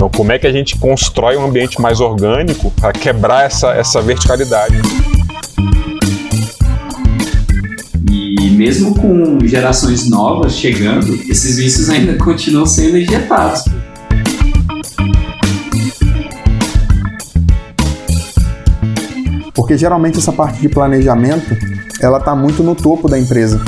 [0.00, 4.00] Então, como é que a gente constrói um ambiente mais orgânico para quebrar essa, essa
[4.00, 4.74] verticalidade?
[8.10, 13.64] E mesmo com gerações novas chegando, esses vícios ainda continuam sendo injetados.
[19.54, 21.54] Porque geralmente essa parte de planejamento,
[22.00, 23.62] ela está muito no topo da empresa.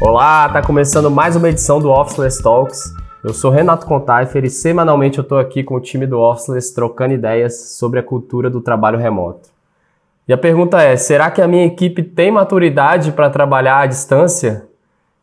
[0.00, 2.94] Olá, tá começando mais uma edição do Officeless Talks.
[3.24, 7.14] Eu sou Renato Contaifer e semanalmente eu estou aqui com o time do Officeless trocando
[7.14, 9.48] ideias sobre a cultura do trabalho remoto.
[10.28, 14.68] E a pergunta é: será que a minha equipe tem maturidade para trabalhar à distância?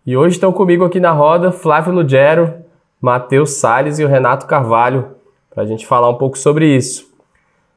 [0.06, 2.54] E hoje estão comigo aqui na roda Flávio Lugero,
[3.00, 5.08] Matheus Salles e o Renato Carvalho
[5.52, 7.08] para a gente falar um pouco sobre isso.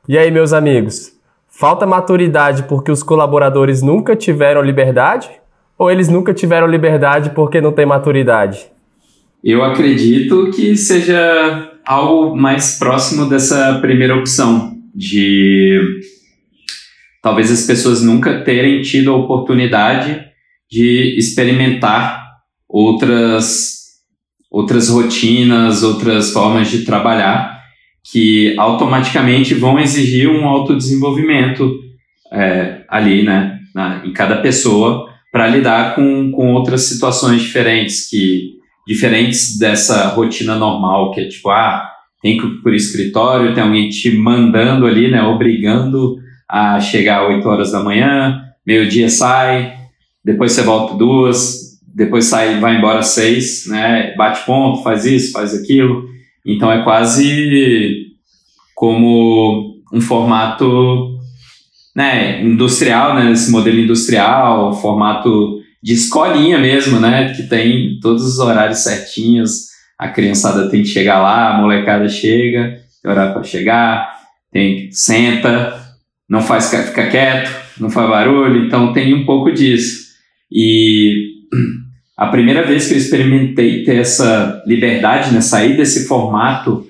[0.09, 1.13] E aí, meus amigos,
[1.47, 5.39] falta maturidade porque os colaboradores nunca tiveram liberdade?
[5.79, 8.67] Ou eles nunca tiveram liberdade porque não têm maturidade?
[9.43, 15.81] Eu acredito que seja algo mais próximo dessa primeira opção, de
[17.23, 20.21] talvez as pessoas nunca terem tido a oportunidade
[20.71, 22.27] de experimentar
[22.69, 23.79] outras
[24.51, 27.59] outras rotinas, outras formas de trabalhar
[28.11, 31.79] que automaticamente vão exigir um autodesenvolvimento
[32.33, 38.59] é, ali, né, na, em cada pessoa para lidar com, com outras situações diferentes, que
[38.87, 41.87] diferentes dessa rotina normal, que é tipo, ah,
[42.23, 46.17] tem que ir por escritório, tem alguém te mandando ali, né, obrigando
[46.49, 49.75] a chegar às 8 horas da manhã, meio-dia sai,
[50.25, 55.55] depois você volta duas, depois sai vai embora seis, né, bate ponto, faz isso, faz
[55.55, 56.05] aquilo,
[56.45, 58.07] então é quase
[58.75, 61.18] como um formato
[61.99, 68.39] né, industrial, né, esse modelo industrial, formato de escolinha mesmo, né, que tem todos os
[68.39, 69.67] horários certinhos,
[69.99, 74.15] a criançada tem que chegar lá, a molecada chega, tem horário para chegar,
[74.53, 75.75] tem senta,
[76.31, 77.51] não faz fica quieto,
[77.81, 80.07] não faz barulho, então tem um pouco disso.
[80.53, 81.15] E
[82.17, 86.87] a primeira vez que eu experimentei ter essa liberdade, né, sair desse formato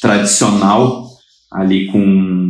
[0.00, 1.08] tradicional
[1.50, 2.43] ali com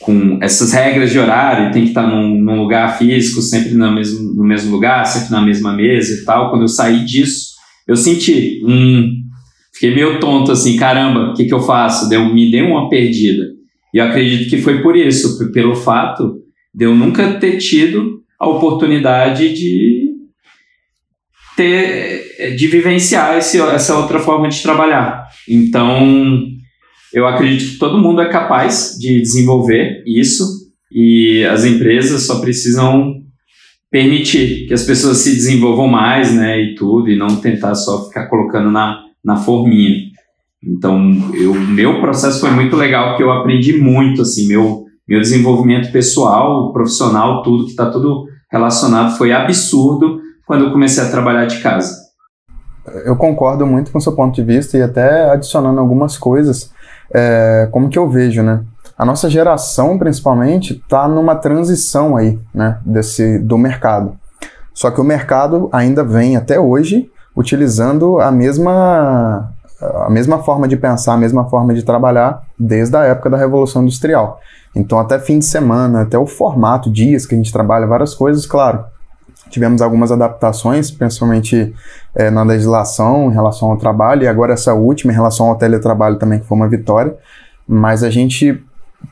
[0.00, 4.34] com essas regras de horário, tem que estar num, num lugar físico, sempre no mesmo,
[4.34, 6.50] no mesmo lugar, sempre na mesma mesa e tal.
[6.50, 7.50] Quando eu saí disso,
[7.86, 9.22] eu senti, hum,
[9.74, 12.08] fiquei meio tonto assim, caramba, o que, que eu faço?
[12.08, 13.44] Deu, me deu uma perdida.
[13.92, 16.38] E eu acredito que foi por isso, pelo fato
[16.74, 20.10] de eu nunca ter tido a oportunidade de
[21.56, 25.26] ter de vivenciar esse, essa outra forma de trabalhar.
[25.48, 26.42] Então,
[27.12, 30.44] eu acredito que todo mundo é capaz de desenvolver isso
[30.90, 33.20] e as empresas só precisam
[33.90, 38.26] permitir que as pessoas se desenvolvam mais, né, e tudo, e não tentar só ficar
[38.26, 39.96] colocando na, na forminha.
[40.62, 45.90] Então, o meu processo foi muito legal, porque eu aprendi muito, assim, meu, meu desenvolvimento
[45.90, 51.60] pessoal, profissional, tudo, que está tudo relacionado, foi absurdo, quando eu comecei a trabalhar de
[51.60, 51.96] casa.
[53.04, 56.72] Eu concordo muito com o seu ponto de vista e até adicionando algumas coisas,
[57.12, 58.60] é, como que eu vejo, né?
[58.96, 64.12] A nossa geração, principalmente, está numa transição aí, né, desse, do mercado.
[64.74, 69.50] Só que o mercado ainda vem até hoje utilizando a mesma,
[69.80, 73.82] a mesma forma de pensar, a mesma forma de trabalhar desde a época da Revolução
[73.82, 74.38] Industrial.
[74.76, 78.44] Então, até fim de semana, até o formato, dias que a gente trabalha, várias coisas,
[78.44, 78.84] claro,
[79.50, 81.74] tivemos algumas adaptações, principalmente
[82.14, 86.16] é, na legislação em relação ao trabalho, e agora essa última em relação ao teletrabalho
[86.16, 87.14] também, que foi uma vitória.
[87.68, 88.62] Mas a gente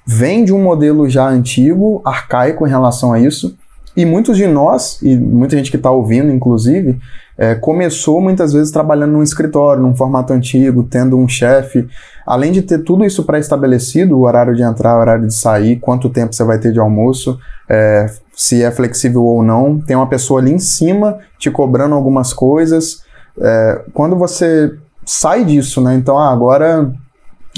[0.06, 3.56] vem de um modelo já antigo, arcaico em relação a isso,
[3.97, 7.00] e muitos de nós, e muita gente que está ouvindo, inclusive,
[7.37, 11.87] é, começou muitas vezes trabalhando num escritório, num formato antigo, tendo um chefe.
[12.27, 16.10] Além de ter tudo isso pré-estabelecido, o horário de entrar, o horário de sair, quanto
[16.10, 17.38] tempo você vai ter de almoço,
[17.69, 18.06] é,
[18.39, 23.03] se é flexível ou não, tem uma pessoa ali em cima te cobrando algumas coisas.
[23.37, 24.73] É, quando você
[25.05, 25.97] sai disso, né?
[25.97, 26.89] Então, ah, agora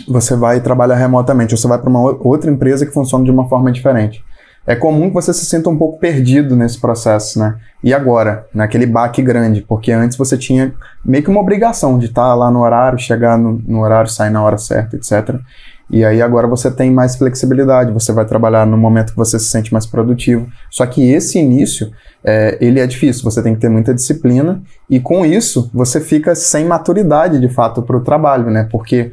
[0.08, 3.46] você vai trabalhar remotamente, ou você vai para uma outra empresa que funciona de uma
[3.46, 4.24] forma diferente
[4.66, 7.56] é comum que você se sinta um pouco perdido nesse processo, né?
[7.82, 10.74] E agora, naquele baque grande, porque antes você tinha
[11.04, 14.42] meio que uma obrigação de estar lá no horário, chegar no, no horário, sair na
[14.42, 15.40] hora certa, etc.
[15.90, 19.46] E aí agora você tem mais flexibilidade, você vai trabalhar no momento que você se
[19.46, 20.46] sente mais produtivo.
[20.70, 21.90] Só que esse início,
[22.22, 26.34] é, ele é difícil, você tem que ter muita disciplina e com isso você fica
[26.34, 28.68] sem maturidade de fato para o trabalho, né?
[28.70, 29.12] Porque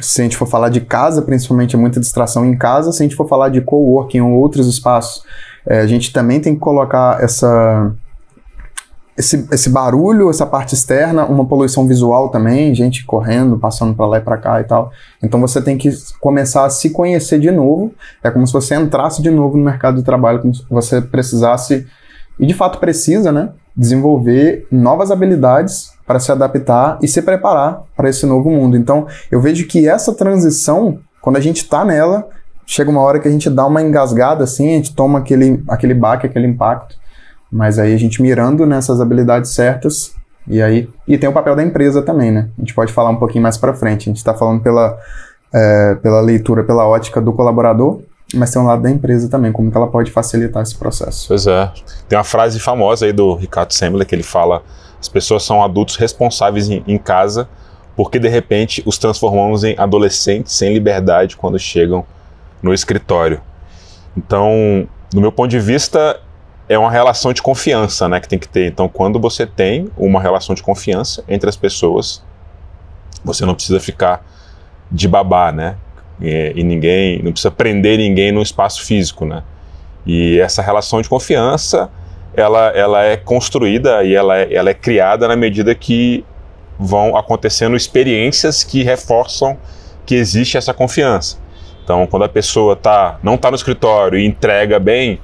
[0.00, 3.04] se a gente for falar de casa, principalmente é muita distração em casa, se a
[3.04, 5.22] gente for falar de coworking ou outros espaços
[5.66, 7.92] é, a gente também tem que colocar essa
[9.16, 14.18] esse, esse barulho, essa parte externa, uma poluição visual também, gente correndo, passando para lá
[14.18, 14.90] e para cá e tal.
[15.22, 15.90] Então você tem que
[16.20, 17.92] começar a se conhecer de novo.
[18.22, 21.86] É como se você entrasse de novo no mercado de trabalho, como se você precisasse,
[22.38, 23.50] e de fato precisa, né?
[23.76, 28.76] Desenvolver novas habilidades para se adaptar e se preparar para esse novo mundo.
[28.76, 32.28] Então eu vejo que essa transição, quando a gente está nela,
[32.66, 35.94] chega uma hora que a gente dá uma engasgada assim, a gente toma aquele, aquele
[35.94, 36.96] baque, aquele impacto
[37.50, 40.14] mas aí a gente mirando nessas habilidades certas,
[40.46, 40.88] e aí.
[41.08, 42.48] E tem o papel da empresa também, né?
[42.58, 44.02] A gente pode falar um pouquinho mais para frente.
[44.02, 44.98] A gente está falando pela,
[45.52, 48.00] é, pela leitura, pela ótica do colaborador,
[48.34, 51.26] mas tem um lado da empresa também, como que ela pode facilitar esse processo.
[51.28, 51.70] Pois é.
[52.08, 54.62] Tem uma frase famosa aí do Ricardo Semmler que ele fala:
[55.00, 57.48] as pessoas são adultos responsáveis em, em casa,
[57.96, 62.04] porque de repente os transformamos em adolescentes sem liberdade quando chegam
[62.62, 63.40] no escritório.
[64.16, 66.20] Então, do meu ponto de vista,
[66.68, 68.66] é uma relação de confiança, né, que tem que ter.
[68.66, 72.22] Então, quando você tem uma relação de confiança entre as pessoas,
[73.24, 74.24] você não precisa ficar
[74.90, 75.76] de babá, né?
[76.20, 79.42] E, e, ninguém, não precisa prender ninguém no espaço físico, né?
[80.06, 81.90] E essa relação de confiança,
[82.34, 86.24] ela, ela é construída e ela é, ela é criada na medida que
[86.78, 89.56] vão acontecendo experiências que reforçam
[90.04, 91.38] que existe essa confiança.
[91.82, 95.20] Então, quando a pessoa tá, não está no escritório e entrega bem,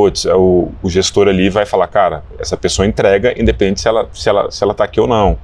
[0.00, 4.08] putz, é o, o, gestor ali vai falar, cara, essa pessoa entrega, independente se ela
[4.14, 5.38] se ela se ela está aqui ou não.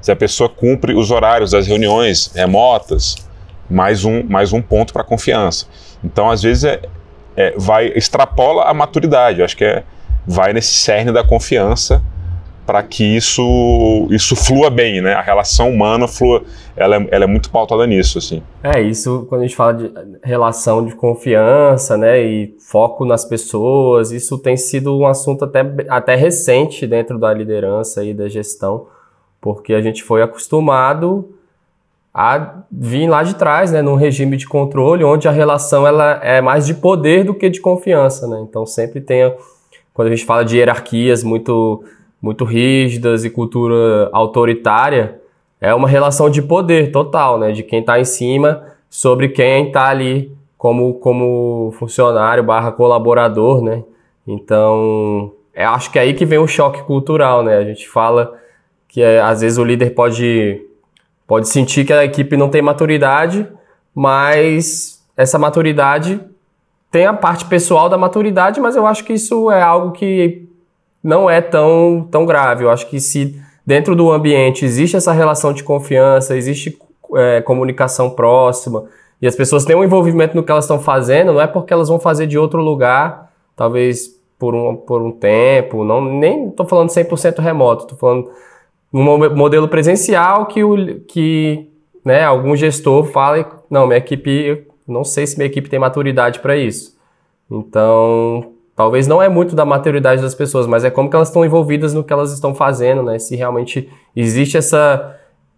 [0.00, 3.16] Se a pessoa cumpre os horários das reuniões remotas,
[3.68, 5.66] mais um mais um ponto para confiança.
[6.02, 6.80] Então, às vezes é,
[7.36, 9.40] é, vai extrapola a maturidade.
[9.40, 9.82] Eu acho que é
[10.26, 12.02] vai nesse cerne da confiança
[12.68, 15.14] para que isso isso flua bem, né?
[15.14, 16.42] A relação humana flua,
[16.76, 18.42] ela é, ela é muito pautada nisso, assim.
[18.62, 19.90] É, isso quando a gente fala de
[20.22, 26.14] relação de confiança, né, e foco nas pessoas, isso tem sido um assunto até, até
[26.14, 28.88] recente dentro da liderança e da gestão,
[29.40, 31.34] porque a gente foi acostumado
[32.12, 36.42] a vir lá de trás, né, num regime de controle, onde a relação ela é
[36.42, 38.38] mais de poder do que de confiança, né?
[38.46, 39.34] Então sempre tem
[39.94, 41.82] quando a gente fala de hierarquias muito
[42.20, 45.20] muito rígidas e cultura autoritária,
[45.60, 47.52] é uma relação de poder total, né?
[47.52, 53.84] De quem está em cima sobre quem está ali como, como funcionário barra colaborador, né?
[54.26, 57.56] Então, é, acho que é aí que vem o choque cultural, né?
[57.58, 58.34] A gente fala
[58.88, 60.62] que é, às vezes o líder pode,
[61.26, 63.46] pode sentir que a equipe não tem maturidade,
[63.94, 66.20] mas essa maturidade
[66.90, 70.48] tem a parte pessoal da maturidade, mas eu acho que isso é algo que
[71.02, 72.64] não é tão, tão grave.
[72.64, 76.78] Eu acho que se dentro do ambiente existe essa relação de confiança, existe
[77.16, 78.84] é, comunicação próxima,
[79.20, 81.88] e as pessoas têm um envolvimento no que elas estão fazendo, não é porque elas
[81.88, 86.90] vão fazer de outro lugar, talvez por um, por um tempo, não, nem estou falando
[86.90, 88.30] 100% remoto, estou falando
[88.92, 91.68] um modelo presencial que, o, que
[92.04, 96.56] né, algum gestor fala, não, minha equipe, não sei se minha equipe tem maturidade para
[96.56, 96.96] isso.
[97.50, 101.44] Então, Talvez não é muito da maturidade das pessoas, mas é como que elas estão
[101.44, 103.18] envolvidas no que elas estão fazendo, né?
[103.18, 105.16] Se realmente existe essa,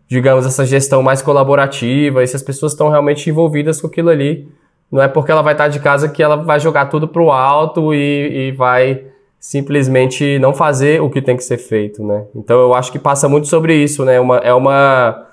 [0.09, 4.49] digamos, essa gestão mais colaborativa, e se as pessoas estão realmente envolvidas com aquilo ali.
[4.91, 7.93] Não é porque ela vai estar de casa que ela vai jogar tudo pro alto
[7.93, 9.05] e, e vai
[9.39, 12.25] simplesmente não fazer o que tem que ser feito, né?
[12.35, 14.19] Então eu acho que passa muito sobre isso, né?
[14.19, 15.27] Uma, é uma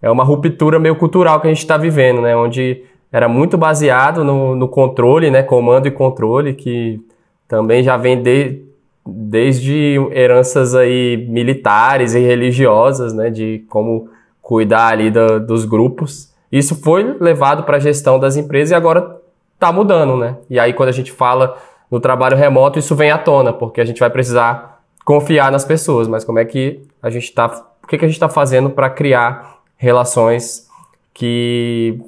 [0.00, 2.36] é uma ruptura meio cultural que a gente está vivendo, né?
[2.36, 5.42] Onde era muito baseado no, no controle, né?
[5.42, 7.00] Comando e controle que
[7.48, 8.62] também já vem de,
[9.06, 14.08] desde heranças aí militares e religiosas, né, de como
[14.40, 16.32] cuidar ali do, dos grupos.
[16.50, 19.20] Isso foi levado para a gestão das empresas e agora
[19.54, 20.36] está mudando, né?
[20.48, 21.56] E aí quando a gente fala
[21.90, 26.08] no trabalho remoto, isso vem à tona, porque a gente vai precisar confiar nas pessoas,
[26.08, 27.46] mas como é que a gente está,
[27.82, 30.68] o que, que a gente está fazendo para criar relações
[31.12, 32.00] que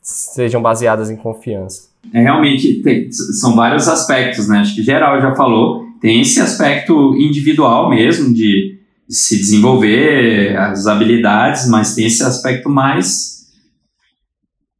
[0.00, 1.91] sejam baseadas em confiança?
[2.12, 4.58] É realmente tem, são vários aspectos, né?
[4.58, 5.86] Acho que geral já falou.
[6.00, 8.78] Tem esse aspecto individual mesmo de,
[9.12, 13.42] se desenvolver as habilidades, mas tem esse aspecto mais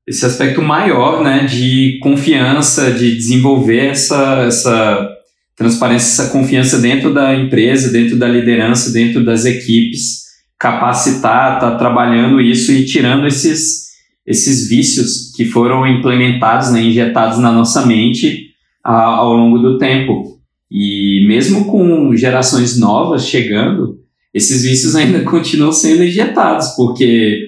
[0.04, 5.08] esse aspecto maior, né, de confiança, de desenvolver essa, essa
[5.54, 10.22] transparência, essa confiança dentro da empresa, dentro da liderança, dentro das equipes,
[10.58, 13.91] capacitar, tá trabalhando isso e tirando esses
[14.26, 18.50] esses vícios que foram implementados, né, injetados na nossa mente
[18.84, 20.38] a, ao longo do tempo.
[20.70, 23.98] E mesmo com gerações novas chegando,
[24.32, 27.40] esses vícios ainda continuam sendo injetados, porque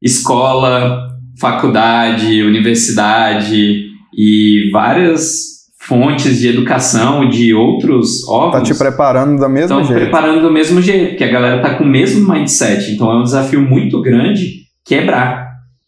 [0.00, 1.08] escola,
[1.38, 3.84] faculdade, universidade
[4.16, 8.68] e várias fontes de educação de outros órgãos.
[8.68, 10.00] Tá te preparando da mesma jeito.
[10.00, 12.92] Preparando do mesmo jeito, porque a galera tá com o mesmo mindset.
[12.92, 15.45] Então é um desafio muito grande quebrar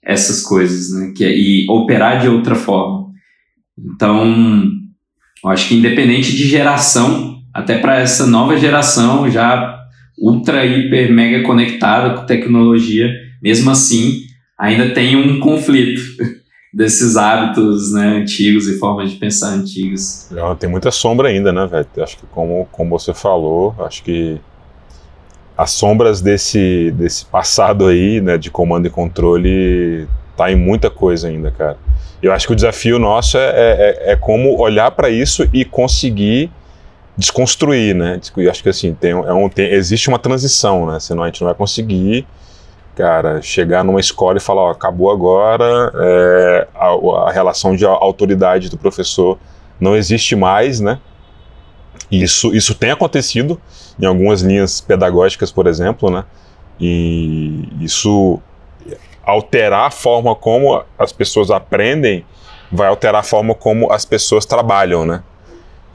[0.09, 1.13] essas coisas, né?
[1.15, 3.09] Que é, e operar de outra forma.
[3.79, 4.67] Então,
[5.45, 9.79] eu acho que independente de geração, até para essa nova geração já
[10.19, 13.13] ultra, hiper, mega conectada com tecnologia,
[13.43, 14.23] mesmo assim,
[14.59, 16.01] ainda tem um conflito
[16.73, 20.31] desses hábitos né, antigos e formas de pensar antigas.
[20.59, 21.87] Tem muita sombra ainda, né, velho?
[22.03, 24.41] Acho que como, como você falou, acho que
[25.59, 31.27] as sombras desse, desse passado aí, né, de comando e controle, tá em muita coisa
[31.27, 31.77] ainda, cara.
[32.23, 36.49] Eu acho que o desafio nosso é, é, é como olhar para isso e conseguir
[37.17, 38.21] desconstruir, né?
[38.37, 41.01] Eu acho que assim, tem, é um, tem, existe uma transição, né?
[41.01, 42.25] Senão a gente não vai conseguir
[42.95, 46.87] cara, chegar numa escola e falar, ó, acabou agora, é, a,
[47.29, 49.39] a, relação de autoridade do professor
[49.81, 50.99] não existe mais, né?
[52.11, 53.61] Isso, isso tem acontecido
[54.01, 56.25] em algumas linhas pedagógicas, por exemplo, né?
[56.81, 58.41] E isso
[59.23, 62.25] alterar a forma como as pessoas aprendem
[62.71, 65.23] vai alterar a forma como as pessoas trabalham, né?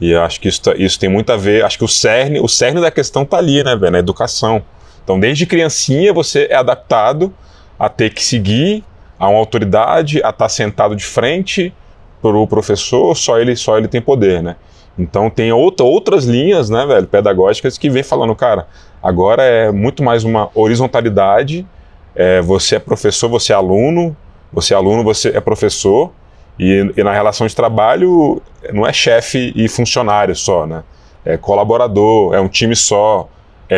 [0.00, 2.48] E acho que isso, tá, isso tem muito a ver, acho que o cerne, o
[2.48, 4.62] cerne da questão tá ali, né, velho, na educação.
[5.02, 7.32] Então, desde criancinha, você é adaptado
[7.78, 8.84] a ter que seguir
[9.18, 11.72] a uma autoridade, a estar tá sentado de frente
[12.20, 14.56] para o professor, só ele, só ele tem poder, né?
[14.98, 18.68] Então, tem outra, outras linhas, né, velho, pedagógicas que vem falando, cara,
[19.02, 21.66] agora é muito mais uma horizontalidade,
[22.14, 24.16] é, você é professor, você é aluno,
[24.52, 26.12] você é aluno, você é professor,
[26.58, 28.40] e, e na relação de trabalho
[28.72, 30.84] não é chefe e funcionário só, né?
[31.24, 33.28] É colaborador, é um time só,
[33.68, 33.76] é,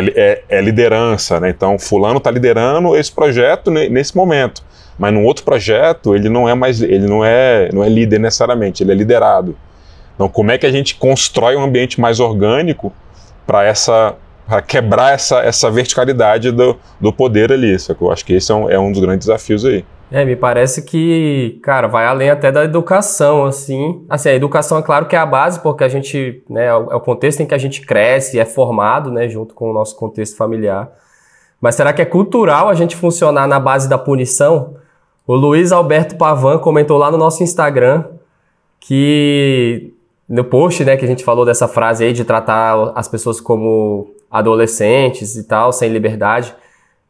[0.49, 1.49] é, é liderança, né?
[1.49, 4.63] Então, fulano está liderando esse projeto nesse momento,
[4.99, 8.83] mas num outro projeto ele não é mais, ele não é, não é líder necessariamente,
[8.83, 9.55] ele é liderado.
[10.17, 12.91] Então, como é que a gente constrói um ambiente mais orgânico
[13.45, 17.75] para essa para quebrar essa, essa verticalidade do, do poder ali.
[17.99, 19.83] Eu acho que esse é um, é um dos grandes desafios aí.
[20.09, 24.05] É, me parece que, cara, vai além até da educação, assim.
[24.07, 26.99] Assim, a educação é claro que é a base, porque a gente, né, é o
[27.01, 30.89] contexto em que a gente cresce, é formado, né, junto com o nosso contexto familiar.
[31.59, 34.75] Mas será que é cultural a gente funcionar na base da punição?
[35.25, 38.05] O Luiz Alberto Pavan comentou lá no nosso Instagram
[38.79, 39.93] que
[40.27, 44.13] no post, né, que a gente falou dessa frase aí de tratar as pessoas como
[44.29, 46.53] adolescentes e tal, sem liberdade.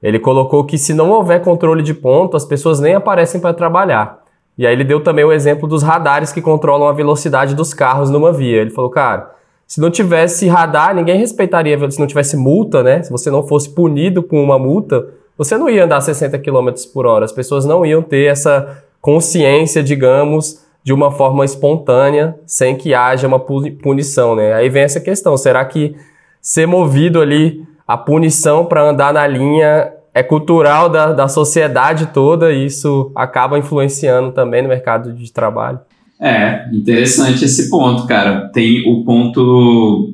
[0.02, 4.24] Ele colocou que se não houver controle de ponto, as pessoas nem aparecem para trabalhar.
[4.58, 8.10] E aí ele deu também o exemplo dos radares que controlam a velocidade dos carros
[8.10, 8.62] numa via.
[8.62, 9.32] Ele falou, cara,
[9.66, 13.04] se não tivesse radar, ninguém respeitaria, se não tivesse multa, né?
[13.04, 15.08] Se você não fosse punido com uma multa,
[15.38, 17.26] você não ia andar 60 km por hora.
[17.26, 23.28] As pessoas não iam ter essa consciência, digamos, de uma forma espontânea, sem que haja
[23.28, 24.54] uma punição, né?
[24.54, 25.96] Aí vem essa questão, será que
[26.42, 32.52] ser movido ali a punição para andar na linha é cultural da, da sociedade toda
[32.52, 35.80] e isso acaba influenciando também no mercado de trabalho.
[36.20, 38.50] É, interessante esse ponto, cara.
[38.52, 40.14] Tem o ponto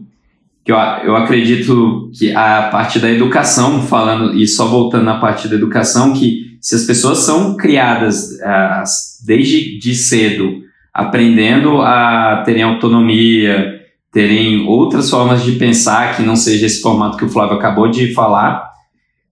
[0.65, 5.47] que eu, eu acredito que a parte da educação, falando, e só voltando na parte
[5.47, 8.83] da educação, que se as pessoas são criadas uh,
[9.25, 10.61] desde de cedo,
[10.93, 13.81] aprendendo a terem autonomia,
[14.13, 18.13] terem outras formas de pensar que não seja esse formato que o Flávio acabou de
[18.13, 18.71] falar,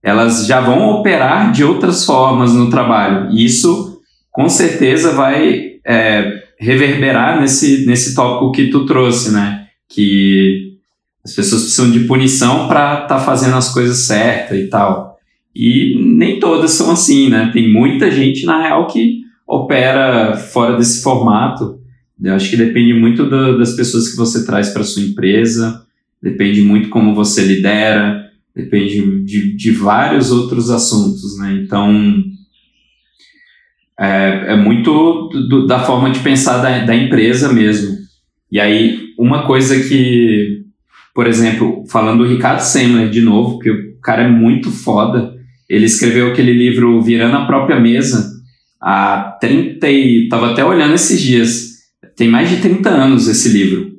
[0.03, 3.31] elas já vão operar de outras formas no trabalho.
[3.31, 9.67] E isso, com certeza, vai é, reverberar nesse, nesse tópico que tu trouxe, né?
[9.87, 10.73] Que
[11.23, 15.10] as pessoas precisam de punição para estar tá fazendo as coisas certas e tal.
[15.55, 17.49] E nem todas são assim, né?
[17.53, 21.81] Tem muita gente, na real, que opera fora desse formato
[22.23, 25.83] eu acho que depende muito do, das pessoas que você traz para sua empresa,
[26.21, 31.59] depende muito como você lidera, depende de, de vários outros assuntos, né?
[31.63, 32.23] Então,
[33.99, 37.97] é, é muito do, da forma de pensar da, da empresa mesmo.
[38.51, 40.63] E aí, uma coisa que,
[41.15, 45.30] por exemplo, falando do Ricardo Semler de novo, que o cara é muito foda,
[45.71, 48.29] ele escreveu aquele livro Virando a Própria Mesa
[48.81, 50.27] há 30 e...
[50.27, 51.71] Tava até olhando esses dias
[52.15, 53.91] tem mais de 30 anos esse livro.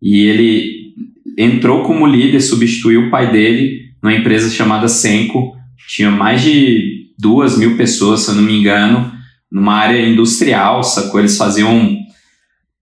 [0.00, 0.94] E ele
[1.36, 5.52] entrou como líder, substituiu o pai dele numa empresa chamada Senco.
[5.88, 9.12] Tinha mais de duas mil pessoas, se eu não me engano,
[9.50, 11.20] numa área industrial, sacou?
[11.20, 11.96] Eles faziam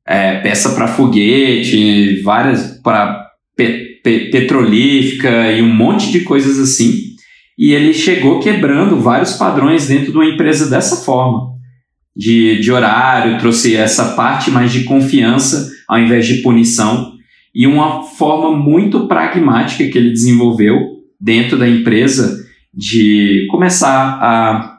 [0.06, 3.26] é, peça para foguete, várias para
[3.56, 7.15] pe, pe, petrolífica e um monte de coisas assim.
[7.58, 11.56] E ele chegou quebrando vários padrões dentro de uma empresa dessa forma
[12.16, 17.12] de, de horário, trouxe essa parte mais de confiança ao invés de punição.
[17.54, 24.78] E uma forma muito pragmática que ele desenvolveu dentro da empresa de começar a,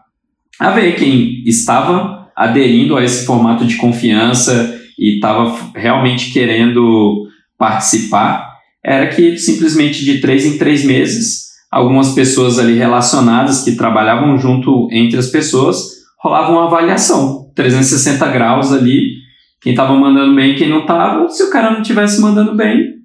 [0.59, 8.47] a ver quem estava aderindo a esse formato de confiança e estava realmente querendo participar,
[8.83, 14.87] era que simplesmente de três em três meses, algumas pessoas ali relacionadas que trabalhavam junto
[14.91, 19.17] entre as pessoas rolava uma avaliação 360 graus ali,
[19.61, 21.27] quem estava mandando bem, quem não estava.
[21.29, 22.97] Se o cara não estivesse mandando bem,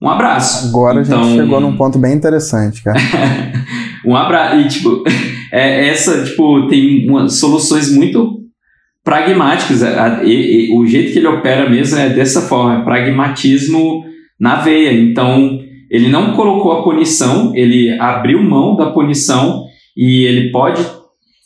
[0.00, 0.68] um abraço.
[0.68, 2.98] Agora então, a gente então, chegou num ponto bem interessante, cara.
[4.04, 4.60] um abraço.
[4.60, 5.02] E, tipo,
[5.50, 8.42] é, essa, tipo, tem uma, soluções muito
[9.02, 9.82] pragmáticas.
[9.82, 14.04] A, a, e, e, o jeito que ele opera mesmo é dessa forma, é pragmatismo
[14.38, 14.92] na veia.
[14.92, 15.58] Então,
[15.94, 19.64] ele não colocou a punição, ele abriu mão da punição
[19.96, 20.84] e ele pode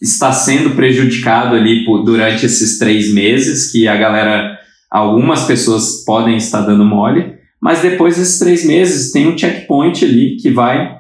[0.01, 4.59] estar sendo prejudicado ali por, durante esses três meses, que a galera,
[4.91, 10.37] algumas pessoas podem estar dando mole, mas depois desses três meses tem um checkpoint ali
[10.37, 10.97] que vai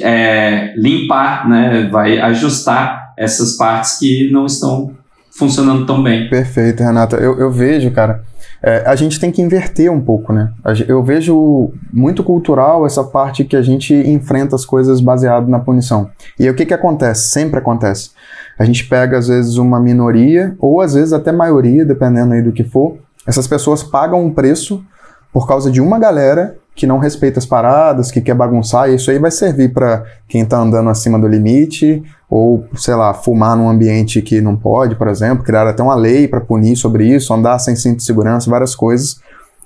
[0.00, 4.96] é, limpar, né, vai ajustar essas partes que não estão
[5.36, 6.30] funcionando tão bem.
[6.30, 7.16] Perfeito, Renata.
[7.16, 8.22] Eu, eu vejo, cara,
[8.66, 10.52] é, a gente tem que inverter um pouco, né?
[10.88, 16.10] Eu vejo muito cultural essa parte que a gente enfrenta as coisas baseado na punição.
[16.36, 17.30] E aí, o que que acontece?
[17.30, 18.10] Sempre acontece.
[18.58, 22.50] A gente pega, às vezes, uma minoria, ou às vezes até maioria, dependendo aí do
[22.50, 22.96] que for.
[23.24, 24.84] Essas pessoas pagam um preço
[25.32, 29.12] por causa de uma galera que não respeita as paradas, que quer bagunçar, e isso
[29.12, 33.68] aí vai servir para quem está andando acima do limite, ou, sei lá, fumar num
[33.68, 37.58] ambiente que não pode, por exemplo, criar até uma lei para punir sobre isso, andar
[37.58, 39.20] sem cinto de segurança, várias coisas.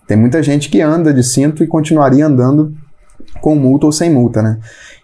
[0.06, 2.74] Tem muita gente que anda de cinto e continuaria andando
[3.40, 4.58] com multa ou sem multa, né?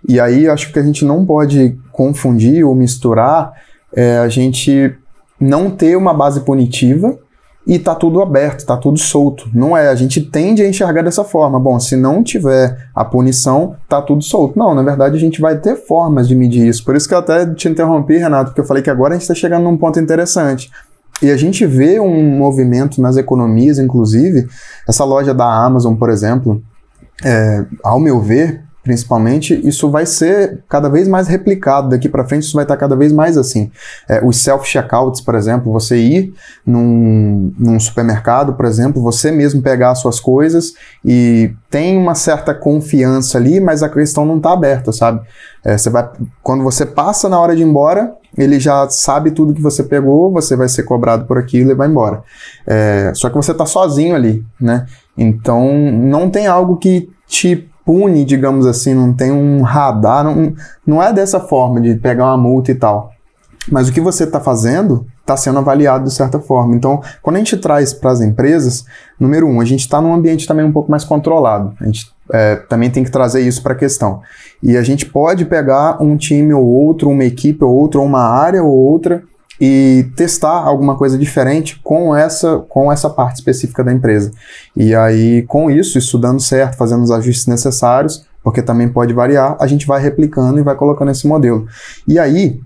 [0.07, 3.53] E aí acho que a gente não pode confundir ou misturar
[3.95, 4.95] é, a gente
[5.41, 7.19] não ter uma base punitiva
[7.67, 9.51] e tá tudo aberto, tá tudo solto.
[9.53, 11.59] Não é, a gente tende a enxergar dessa forma.
[11.59, 14.57] Bom, se não tiver a punição, tá tudo solto.
[14.57, 16.85] Não, na verdade a gente vai ter formas de medir isso.
[16.85, 19.23] Por isso que eu até te interrompi, Renato, porque eu falei que agora a gente
[19.23, 20.71] está chegando num ponto interessante.
[21.21, 24.47] E a gente vê um movimento nas economias, inclusive,
[24.87, 26.63] essa loja da Amazon, por exemplo,
[27.25, 31.89] é, ao meu ver, principalmente, isso vai ser cada vez mais replicado.
[31.89, 33.69] Daqui para frente, isso vai estar cada vez mais assim.
[34.09, 36.33] É, os self-checkouts, por exemplo, você ir
[36.65, 42.55] num, num, supermercado, por exemplo, você mesmo pegar as suas coisas e tem uma certa
[42.55, 45.21] confiança ali, mas a questão não está aberta, sabe?
[45.65, 46.09] É, você vai,
[46.41, 50.31] quando você passa na hora de ir embora, ele já sabe tudo que você pegou,
[50.31, 52.23] você vai ser cobrado por aquilo e vai embora.
[52.65, 54.87] É, só que você está sozinho ali, né?
[55.19, 60.53] Então, não tem algo que te pune, digamos assim, não tem um radar, não,
[60.85, 63.13] não é dessa forma de pegar uma multa e tal.
[63.71, 66.75] Mas o que você está fazendo está sendo avaliado de certa forma.
[66.75, 68.85] Então, quando a gente traz para as empresas,
[69.19, 71.75] número um, a gente está num ambiente também um pouco mais controlado.
[71.81, 74.21] A gente é, também tem que trazer isso para a questão.
[74.63, 78.23] E a gente pode pegar um time ou outro, uma equipe ou outra, ou uma
[78.23, 79.23] área ou outra,
[79.61, 84.31] e testar alguma coisa diferente com essa, com essa parte específica da empresa.
[84.77, 89.57] E aí, com isso, isso dando certo, fazendo os ajustes necessários, porque também pode variar,
[89.59, 91.67] a gente vai replicando e vai colocando esse modelo.
[92.07, 92.61] E aí,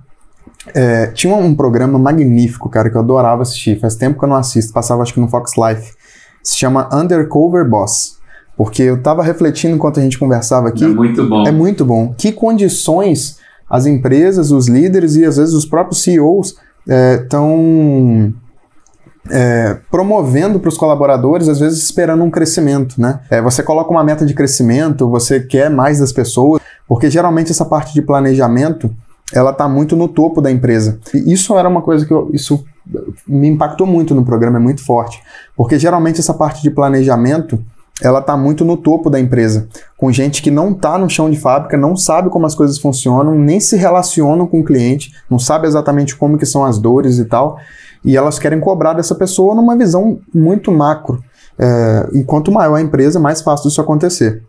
[0.74, 3.78] é, tinha um programa magnífico, cara, que eu adorava assistir.
[3.80, 5.94] Faz tempo que eu não assisto, passava acho que no Fox Life.
[6.42, 8.18] Se chama Undercover Boss.
[8.56, 10.84] Porque eu tava refletindo enquanto a gente conversava aqui.
[10.84, 11.46] É muito bom.
[11.46, 12.14] É muito bom.
[12.16, 16.56] Que condições as empresas, os líderes e às vezes os próprios CEOs
[16.90, 18.32] estão
[19.30, 23.20] é, promovendo para os colaboradores, às vezes esperando um crescimento, né?
[23.30, 27.64] É, você coloca uma meta de crescimento, você quer mais das pessoas, porque geralmente essa
[27.64, 28.90] parte de planejamento
[29.32, 30.98] ela está muito no topo da empresa.
[31.14, 32.64] E isso era uma coisa que eu, isso
[33.26, 35.22] me impactou muito no programa, é muito forte,
[35.56, 37.62] porque geralmente essa parte de planejamento
[38.02, 41.38] ela está muito no topo da empresa, com gente que não está no chão de
[41.38, 45.66] fábrica, não sabe como as coisas funcionam, nem se relacionam com o cliente, não sabe
[45.66, 47.58] exatamente como que são as dores e tal,
[48.04, 51.22] e elas querem cobrar dessa pessoa numa visão muito macro.
[51.58, 54.42] É, e quanto maior a empresa, mais fácil isso acontecer.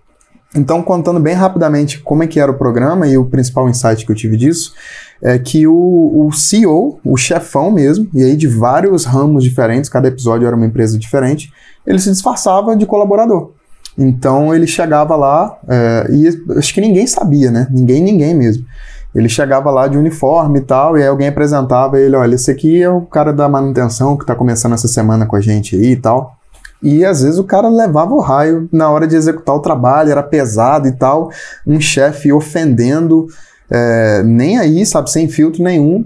[0.56, 4.12] Então, contando bem rapidamente como é que era o programa e o principal insight que
[4.12, 4.74] eu tive disso,
[5.22, 10.08] é que o, o CEO, o chefão mesmo, e aí de vários ramos diferentes, cada
[10.08, 11.54] episódio era uma empresa diferente,
[11.88, 13.52] ele se disfarçava de colaborador.
[13.98, 17.68] Então ele chegava lá, é, e acho que ninguém sabia, né?
[17.70, 18.66] Ninguém, ninguém mesmo.
[19.14, 22.82] Ele chegava lá de uniforme e tal, e aí alguém apresentava ele, olha, esse aqui
[22.82, 25.96] é o cara da manutenção que está começando essa semana com a gente aí e
[25.96, 26.41] tal.
[26.82, 30.24] E às vezes o cara levava o raio na hora de executar o trabalho, era
[30.24, 31.30] pesado e tal,
[31.66, 33.28] um chefe ofendendo,
[33.70, 36.06] é, nem aí, sabe, sem filtro nenhum.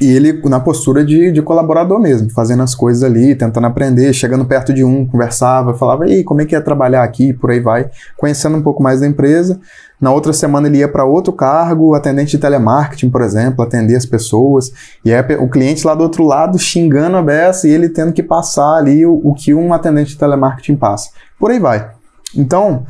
[0.00, 4.46] E ele na postura de, de colaborador mesmo, fazendo as coisas ali, tentando aprender, chegando
[4.46, 7.90] perto de um, conversava, falava, e como é que é trabalhar aqui, por aí vai,
[8.16, 9.60] conhecendo um pouco mais da empresa.
[10.00, 14.06] Na outra semana ele ia para outro cargo, atendente de telemarketing, por exemplo, atender as
[14.06, 14.72] pessoas.
[15.04, 18.22] E aí o cliente lá do outro lado xingando a beça e ele tendo que
[18.22, 21.10] passar ali o, o que um atendente de telemarketing passa.
[21.38, 21.90] Por aí vai.
[22.34, 22.86] Então,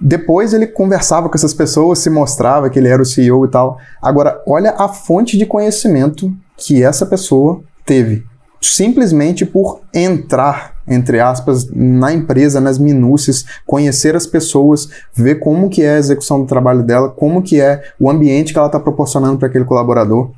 [0.00, 3.78] depois ele conversava com essas pessoas, se mostrava que ele era o CEO e tal.
[4.02, 8.24] Agora, olha a fonte de conhecimento que essa pessoa teve.
[8.60, 15.82] Simplesmente por entrar, entre aspas, na empresa, nas minúcias, conhecer as pessoas, ver como que
[15.82, 19.38] é a execução do trabalho dela, como que é o ambiente que ela está proporcionando
[19.38, 20.32] para aquele colaborador.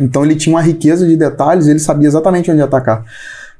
[0.00, 3.04] Então ele tinha uma riqueza de detalhes, ele sabia exatamente onde atacar.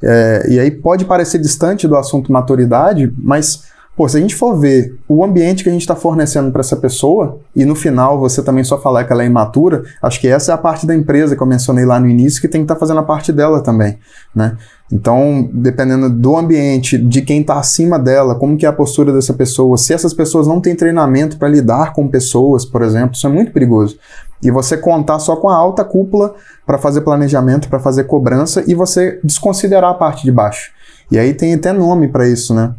[0.02, 3.64] É, e aí pode parecer distante do assunto maturidade, mas
[4.00, 6.74] Pô, se a gente for ver o ambiente que a gente está fornecendo para essa
[6.74, 10.52] pessoa, e no final você também só falar que ela é imatura, acho que essa
[10.52, 12.76] é a parte da empresa que eu mencionei lá no início, que tem que estar
[12.76, 13.98] tá fazendo a parte dela também,
[14.34, 14.56] né?
[14.90, 19.34] Então, dependendo do ambiente, de quem está acima dela, como que é a postura dessa
[19.34, 23.30] pessoa, se essas pessoas não têm treinamento para lidar com pessoas, por exemplo, isso é
[23.30, 23.98] muito perigoso.
[24.42, 26.34] E você contar só com a alta cúpula
[26.64, 30.72] para fazer planejamento, para fazer cobrança, e você desconsiderar a parte de baixo.
[31.10, 32.72] E aí tem até nome para isso, né?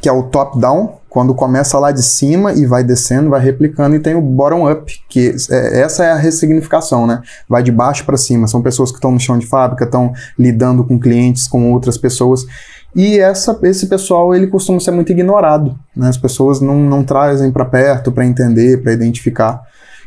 [0.00, 3.98] Que é o top-down, quando começa lá de cima e vai descendo, vai replicando, e
[3.98, 7.20] tem o bottom-up, que é, essa é a ressignificação, né?
[7.48, 10.84] Vai de baixo para cima, são pessoas que estão no chão de fábrica, estão lidando
[10.84, 12.46] com clientes, com outras pessoas.
[12.94, 16.08] E essa, esse pessoal ele costuma ser muito ignorado, né?
[16.08, 19.62] As pessoas não, não trazem para perto para entender, para identificar.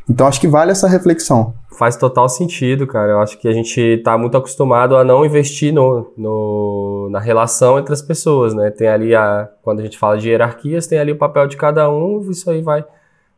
[0.10, 1.54] Então acho que vale essa reflexão.
[1.78, 3.14] Faz total sentido, cara.
[3.14, 7.80] Eu acho que a gente está muito acostumado a não investir no, no, na relação
[7.80, 8.70] entre as pessoas, né?
[8.70, 9.50] Tem ali a.
[9.62, 12.62] Quando a gente fala de hierarquias, tem ali o papel de cada um, isso aí
[12.62, 12.86] vai,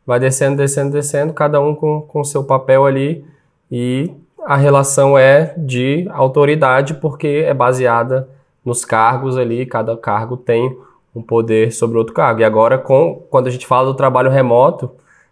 [0.04, 3.24] vai descendo, descendo, descendo, cada um com o seu papel ali.
[3.70, 4.12] E
[4.44, 8.28] a relação é de autoridade, porque é baseada
[8.64, 10.76] nos cargos ali, cada cargo tem
[11.14, 12.40] um poder sobre outro cargo.
[12.40, 14.90] E agora, com, quando a gente fala do trabalho remoto,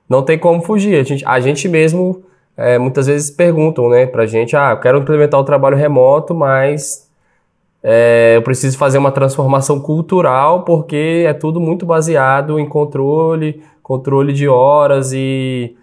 [0.08, 0.98] não tem como fugir.
[0.98, 2.22] A gente, a gente mesmo
[2.56, 6.34] é, muitas vezes perguntam né, para a gente: ah, eu quero implementar o trabalho remoto,
[6.34, 7.08] mas
[7.82, 14.32] é, eu preciso fazer uma transformação cultural porque é tudo muito baseado em controle, controle
[14.32, 15.76] de horas e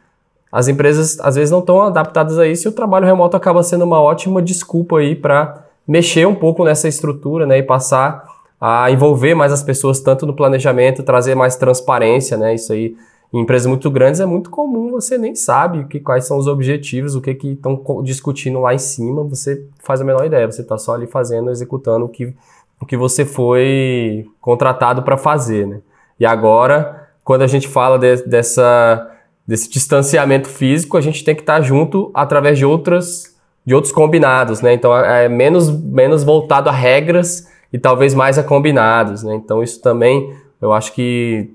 [0.51, 3.85] as empresas às vezes não estão adaptadas a isso e o trabalho remoto acaba sendo
[3.85, 8.25] uma ótima desculpa aí para mexer um pouco nessa estrutura né, e passar
[8.59, 12.53] a envolver mais as pessoas tanto no planejamento, trazer mais transparência, né?
[12.53, 12.95] Isso aí
[13.33, 17.15] em empresas muito grandes é muito comum, você nem sabe que, quais são os objetivos,
[17.15, 20.95] o que estão discutindo lá em cima, você faz a menor ideia, você está só
[20.95, 22.33] ali fazendo, executando o que,
[22.79, 25.65] o que você foi contratado para fazer.
[25.65, 25.79] Né?
[26.19, 29.09] E agora, quando a gente fala de, dessa,
[29.47, 33.31] desse distanciamento físico, a gente tem que estar tá junto através de outras
[33.65, 34.73] de outros combinados, né?
[34.73, 39.35] Então é menos, menos voltado a regras e talvez mais a combinados, né?
[39.35, 41.53] Então isso também eu acho que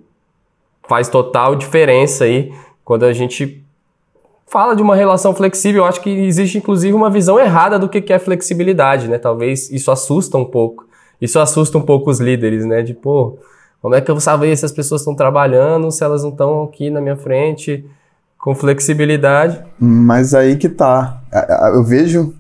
[0.88, 2.52] faz total diferença aí
[2.84, 3.64] quando a gente
[4.46, 5.82] fala de uma relação flexível.
[5.82, 9.18] Eu acho que existe inclusive uma visão errada do que é flexibilidade, né?
[9.18, 10.86] Talvez isso assusta um pouco.
[11.20, 12.82] Isso assusta um pouco os líderes, né?
[12.82, 13.38] De, pô,
[13.80, 16.64] como é que eu vou saber se as pessoas estão trabalhando, se elas não estão
[16.64, 17.84] aqui na minha frente
[18.38, 19.62] com flexibilidade?
[19.78, 21.22] Mas aí que tá.
[21.74, 22.34] Eu vejo,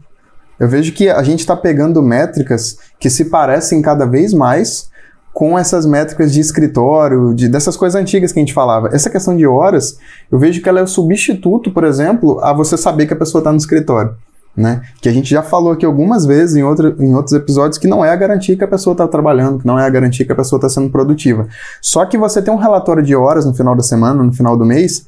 [0.58, 4.90] eu vejo que a gente está pegando métricas que se parecem cada vez mais
[5.36, 8.88] com essas métricas de escritório, de, dessas coisas antigas que a gente falava.
[8.90, 9.98] Essa questão de horas,
[10.32, 13.40] eu vejo que ela é o substituto, por exemplo, a você saber que a pessoa
[13.40, 14.14] está no escritório.
[14.56, 14.80] Né?
[14.98, 18.02] Que a gente já falou aqui algumas vezes em, outro, em outros episódios que não
[18.02, 20.36] é a garantia que a pessoa está trabalhando, que não é a garantia que a
[20.36, 21.46] pessoa está sendo produtiva.
[21.82, 24.64] Só que você tem um relatório de horas no final da semana, no final do
[24.64, 25.06] mês,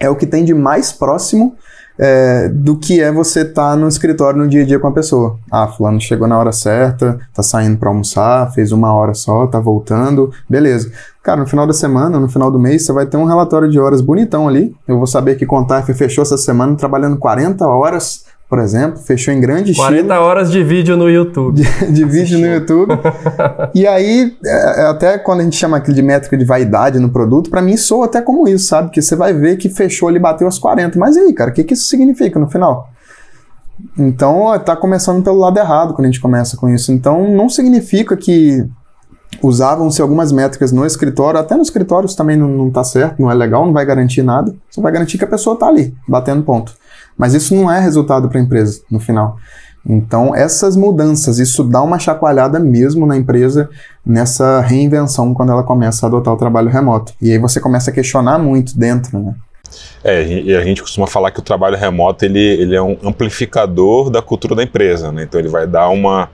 [0.00, 1.56] é o que tem de mais próximo
[2.04, 4.92] é, do que é você estar tá no escritório no dia a dia com a
[4.92, 5.38] pessoa.
[5.48, 9.60] Ah, fulano chegou na hora certa, tá saindo para almoçar, fez uma hora só, tá
[9.60, 10.90] voltando, beleza.
[11.22, 13.78] Cara, no final da semana, no final do mês, você vai ter um relatório de
[13.78, 14.74] horas bonitão ali.
[14.88, 19.40] Eu vou saber que Contaf fechou essa semana trabalhando 40 horas por exemplo, fechou em
[19.40, 20.08] grande 40 estilo.
[20.08, 21.54] 40 horas de vídeo no YouTube.
[21.54, 22.92] De, de vídeo no YouTube.
[23.74, 27.08] e aí, é, é, até quando a gente chama aquilo de métrica de vaidade no
[27.08, 28.90] produto, para mim soa até como isso, sabe?
[28.90, 30.98] Que você vai ver que fechou ali, bateu as 40.
[30.98, 32.90] Mas e aí, cara, o que, que isso significa no final?
[33.98, 36.92] Então, tá começando pelo lado errado quando a gente começa com isso.
[36.92, 38.68] Então, não significa que
[39.42, 43.34] usavam-se algumas métricas no escritório, até nos escritórios também não, não tá certo, não é
[43.34, 44.54] legal, não vai garantir nada.
[44.68, 46.81] Só vai garantir que a pessoa tá ali, batendo ponto.
[47.16, 49.36] Mas isso não é resultado para a empresa no final.
[49.84, 53.68] Então, essas mudanças, isso dá uma chacoalhada mesmo na empresa
[54.06, 57.12] nessa reinvenção quando ela começa a adotar o trabalho remoto.
[57.20, 59.34] E aí você começa a questionar muito dentro, né?
[60.04, 64.10] É, e a gente costuma falar que o trabalho remoto ele, ele é um amplificador
[64.10, 65.24] da cultura da empresa, né?
[65.24, 66.28] Então ele vai dar uma,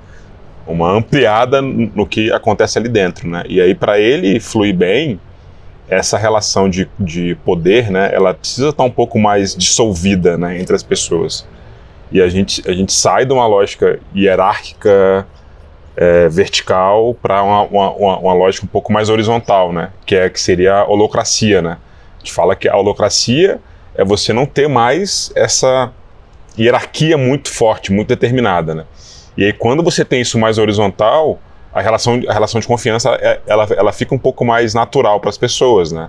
[0.67, 3.45] uma ampliada no que acontece ali dentro, né?
[3.49, 5.21] E aí para ele fluir bem,
[5.89, 8.11] essa relação de, de poder, né?
[8.13, 10.61] Ela precisa estar um pouco mais dissolvida, né?
[10.61, 11.47] Entre as pessoas.
[12.13, 15.27] E a gente, a gente sai de uma lógica hierárquica
[15.97, 19.91] é, vertical para uma, uma, uma, lógica um pouco mais horizontal, né?
[20.07, 21.79] Que é que seria a holocracia, né?
[22.17, 23.59] A gente fala que a holocracia
[23.95, 25.91] é você não ter mais essa
[26.59, 28.85] hierarquia muito forte, muito determinada, né?
[29.37, 31.41] E aí quando você tem isso mais horizontal,
[31.73, 35.31] a relação, a relação de confiança é, ela, ela fica um pouco mais natural para
[35.31, 36.09] as pessoas, né?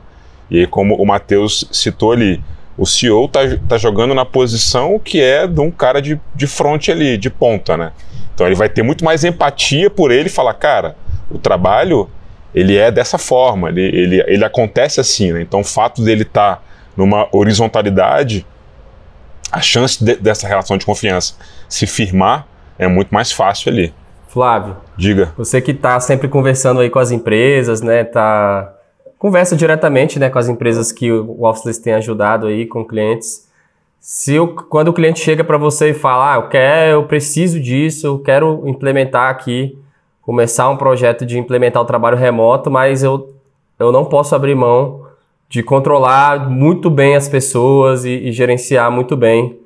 [0.50, 2.42] E aí como o Matheus citou ali,
[2.78, 6.92] o CEO tá, tá jogando na posição que é de um cara de, de frente
[6.92, 7.92] ali, de ponta, né?
[8.34, 10.96] Então ele vai ter muito mais empatia por ele e falar, cara,
[11.30, 12.10] o trabalho
[12.56, 15.42] ele é dessa forma, ele, ele, ele acontece assim, né?
[15.42, 16.62] Então o fato dele estar tá
[16.96, 18.46] numa horizontalidade,
[19.52, 21.36] a chance de, dessa relação de confiança
[21.68, 23.94] se firmar é muito mais fácil ali.
[24.30, 25.34] Flávio, diga.
[25.38, 28.04] Você que está sempre conversando aí com as empresas, né?
[28.04, 28.74] Tá
[29.18, 33.50] conversa diretamente, né, com as empresas que o Officeless tem ajudado aí com clientes.
[34.00, 37.60] Se o, quando o cliente chega para você e fala, ah, eu quero, eu preciso
[37.60, 39.78] disso, eu quero implementar aqui
[40.30, 43.34] começar um projeto de implementar o trabalho remoto, mas eu,
[43.80, 45.08] eu não posso abrir mão
[45.50, 49.60] de controlar muito bem as pessoas e, e gerenciar muito bem.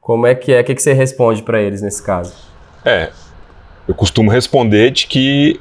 [0.00, 0.62] Como é que é?
[0.62, 2.34] O que, que você responde para eles nesse caso?
[2.84, 3.10] É,
[3.88, 5.60] eu costumo responder de que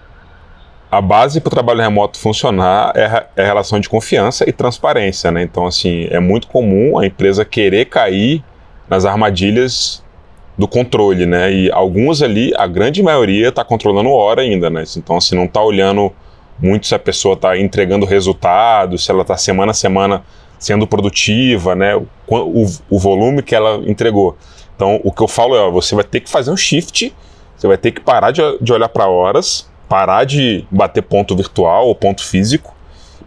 [0.92, 5.44] a base para o trabalho remoto funcionar é, é relação de confiança e transparência, né?
[5.44, 8.44] Então, assim, é muito comum a empresa querer cair
[8.90, 10.04] nas armadilhas
[10.58, 11.54] do controle, né?
[11.54, 14.84] E alguns ali, a grande maioria está controlando hora ainda, né?
[14.98, 16.12] Então, assim, não está olhando
[16.60, 20.24] muito se a pessoa está entregando resultado, se ela está semana a semana
[20.58, 21.96] sendo produtiva, né?
[21.96, 24.36] O, o, o, volume que ela entregou.
[24.76, 27.14] Então, o que eu falo é, ó, você vai ter que fazer um shift,
[27.60, 31.88] você vai ter que parar de, de olhar para horas, parar de bater ponto virtual
[31.88, 32.74] ou ponto físico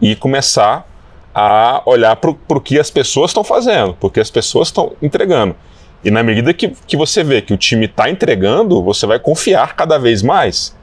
[0.01, 0.89] e começar
[1.35, 5.55] a olhar para o que as pessoas estão fazendo, porque as pessoas estão entregando.
[6.03, 9.75] E na medida que, que você vê que o time está entregando, você vai confiar
[9.75, 10.75] cada vez mais.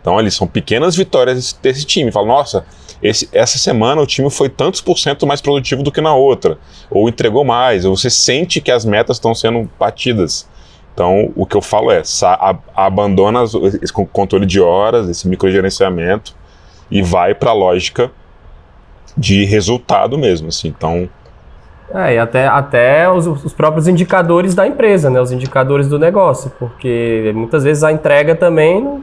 [0.00, 2.12] Então, ali são pequenas vitórias desse time.
[2.12, 2.64] Fala, nossa,
[3.02, 6.58] esse, essa semana o time foi tantos por cento mais produtivo do que na outra.
[6.90, 10.46] Ou entregou mais, ou você sente que as metas estão sendo batidas.
[10.98, 12.02] Então, o que eu falo é,
[12.74, 16.34] abandona esse controle de horas, esse microgerenciamento,
[16.90, 18.10] e vai para a lógica
[19.16, 20.48] de resultado mesmo.
[20.48, 20.74] Assim.
[20.76, 21.08] Então,
[21.94, 25.20] é, e até, até os, os, próprios indicadores da empresa, né?
[25.20, 29.00] Os indicadores do negócio, porque muitas vezes a entrega também não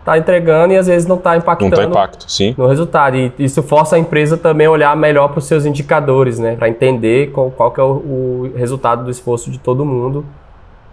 [0.00, 2.54] está entregando e às vezes não está impactando não tá impacto, sim.
[2.56, 3.18] no resultado.
[3.18, 6.56] E isso força a empresa também a olhar melhor para os seus indicadores, né?
[6.56, 10.24] Para entender qual, qual que é o, o, resultado do esforço de todo mundo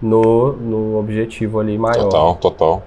[0.01, 2.03] no, no objetivo ali maior.
[2.03, 2.83] Total, total.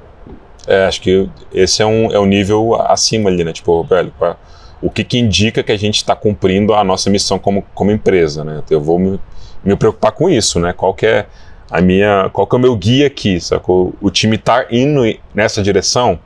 [0.67, 3.53] É, acho que esse é um, é um nível acima ali, né?
[3.53, 4.37] Tipo, velho, pra
[4.85, 8.45] o que, que indica que a gente está cumprindo a nossa missão como, como empresa,
[8.45, 8.63] né?
[8.69, 9.19] Eu vou me,
[9.65, 10.75] me preocupar com isso, né?
[10.75, 11.27] Qual que é
[11.71, 13.95] a minha, qual que é o meu guia aqui, sacou?
[13.99, 15.01] O time está indo
[15.35, 16.19] nessa direção?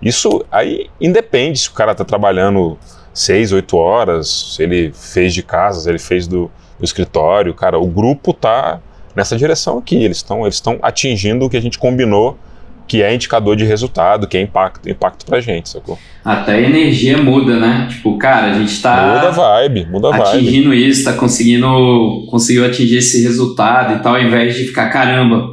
[0.00, 2.78] Isso aí independe se o cara está trabalhando
[3.12, 7.78] seis, oito horas, se ele fez de casa, se ele fez do, do escritório, cara,
[7.80, 8.80] o grupo está
[9.14, 12.38] nessa direção aqui, eles estão eles atingindo o que a gente combinou
[12.86, 15.98] que é indicador de resultado, que é impacto, impacto pra gente, sacou?
[16.24, 17.88] Até a energia muda, né?
[17.90, 19.14] Tipo, cara, a gente tá.
[19.14, 20.22] Muda a vibe, muda a vibe.
[20.22, 22.26] Atingindo isso, tá conseguindo.
[22.30, 25.46] Conseguiu atingir esse resultado e tal, ao invés de ficar, caramba,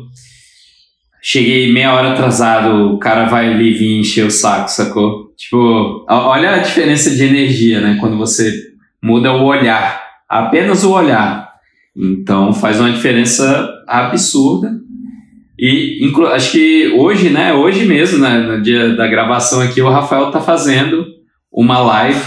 [1.21, 5.31] cheguei meia hora atrasado, o cara vai ali vir encher o saco, sacou?
[5.37, 7.97] Tipo, olha a diferença de energia, né?
[7.99, 8.51] Quando você
[9.01, 11.50] muda o olhar, apenas o olhar.
[11.95, 14.79] Então faz uma diferença absurda.
[15.59, 17.53] E acho que hoje, né?
[17.53, 21.05] Hoje mesmo, né, no dia da gravação aqui, o Rafael tá fazendo
[21.51, 22.19] uma live,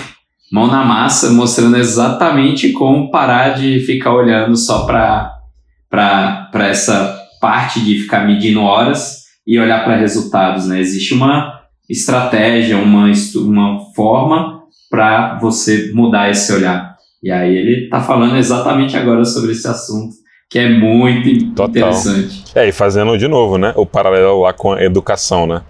[0.53, 7.98] mão na massa, mostrando exatamente como parar de ficar olhando só para essa parte de
[7.98, 10.79] ficar medindo horas e olhar para resultados, né?
[10.79, 16.93] Existe uma estratégia, uma, uma forma para você mudar esse olhar.
[17.24, 20.14] E aí ele está falando exatamente agora sobre esse assunto
[20.50, 21.70] que é muito Total.
[21.70, 22.44] interessante.
[22.54, 25.62] É, e fazendo de novo, né, o paralelo lá com a educação, né?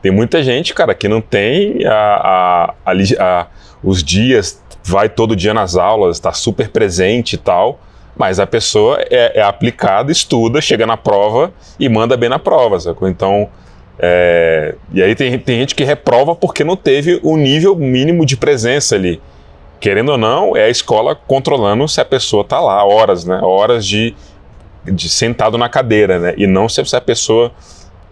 [0.00, 3.46] Tem muita gente, cara, que não tem a, a, a,
[3.82, 7.80] os dias, vai todo dia nas aulas, está super presente e tal,
[8.16, 12.78] mas a pessoa é, é, aplicada, estuda, chega na prova e manda bem na prova,
[12.78, 13.08] sacou?
[13.08, 13.48] Então,
[13.98, 18.36] é, e aí tem, tem gente que reprova porque não teve o nível mínimo de
[18.36, 19.20] presença ali.
[19.82, 23.40] Querendo ou não, é a escola controlando se a pessoa tá lá, horas, né?
[23.42, 24.14] Horas de,
[24.84, 26.34] de sentado na cadeira, né?
[26.36, 27.50] E não se a pessoa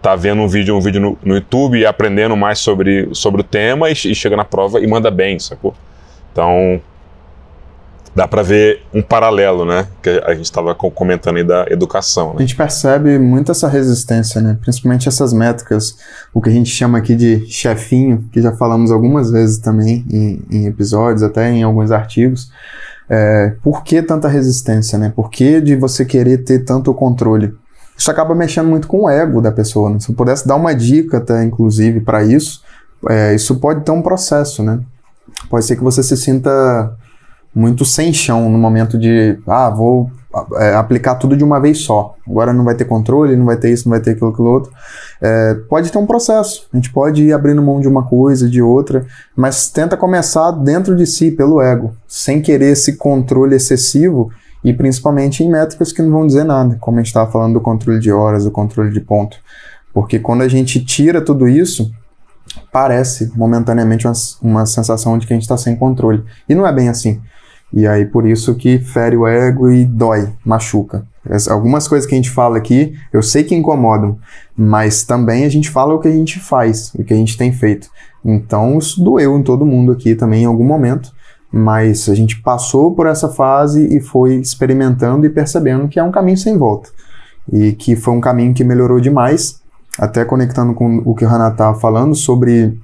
[0.01, 3.43] tá vendo um vídeo, um vídeo no, no YouTube e aprendendo mais sobre, sobre o
[3.43, 5.73] tema e, e chega na prova e manda bem, sacou?
[6.33, 6.81] Então,
[8.15, 9.87] dá para ver um paralelo, né?
[10.01, 12.29] Que a gente estava comentando aí da educação.
[12.29, 12.35] Né?
[12.37, 14.57] A gente percebe muito essa resistência, né?
[14.61, 15.97] Principalmente essas métricas,
[16.33, 20.41] o que a gente chama aqui de chefinho, que já falamos algumas vezes também em,
[20.49, 22.51] em episódios, até em alguns artigos.
[23.09, 25.11] É, por que tanta resistência, né?
[25.15, 27.53] Por que de você querer ter tanto controle?
[27.97, 29.89] Isso acaba mexendo muito com o ego da pessoa.
[29.89, 29.99] Né?
[29.99, 32.63] Se eu pudesse dar uma dica, até inclusive, para isso,
[33.09, 34.79] é, isso pode ter um processo, né?
[35.49, 36.97] Pode ser que você se sinta
[37.53, 40.09] muito sem chão no momento de, ah, vou
[40.55, 42.15] é, aplicar tudo de uma vez só.
[42.27, 44.71] Agora não vai ter controle, não vai ter isso, não vai ter aquilo, aquilo outro.
[45.21, 46.67] É, pode ter um processo.
[46.73, 50.95] A gente pode ir abrindo mão de uma coisa, de outra, mas tenta começar dentro
[50.95, 54.31] de si, pelo ego, sem querer esse controle excessivo
[54.63, 57.61] e principalmente em métricas que não vão dizer nada, como a gente estava falando do
[57.61, 59.37] controle de horas, do controle de ponto.
[59.93, 61.91] Porque quando a gente tira tudo isso,
[62.71, 66.23] parece momentaneamente uma, uma sensação de que a gente está sem controle.
[66.47, 67.19] E não é bem assim.
[67.73, 71.05] E aí por isso que fere o ego e dói, machuca.
[71.49, 74.17] Algumas coisas que a gente fala aqui, eu sei que incomodam,
[74.57, 77.51] mas também a gente fala o que a gente faz, o que a gente tem
[77.53, 77.89] feito.
[78.25, 81.11] Então isso doeu em todo mundo aqui também em algum momento,
[81.51, 86.11] mas a gente passou por essa fase e foi experimentando e percebendo que é um
[86.11, 86.89] caminho sem volta.
[87.51, 89.61] E que foi um caminho que melhorou demais,
[89.97, 92.79] até conectando com o que o Renato estava falando sobre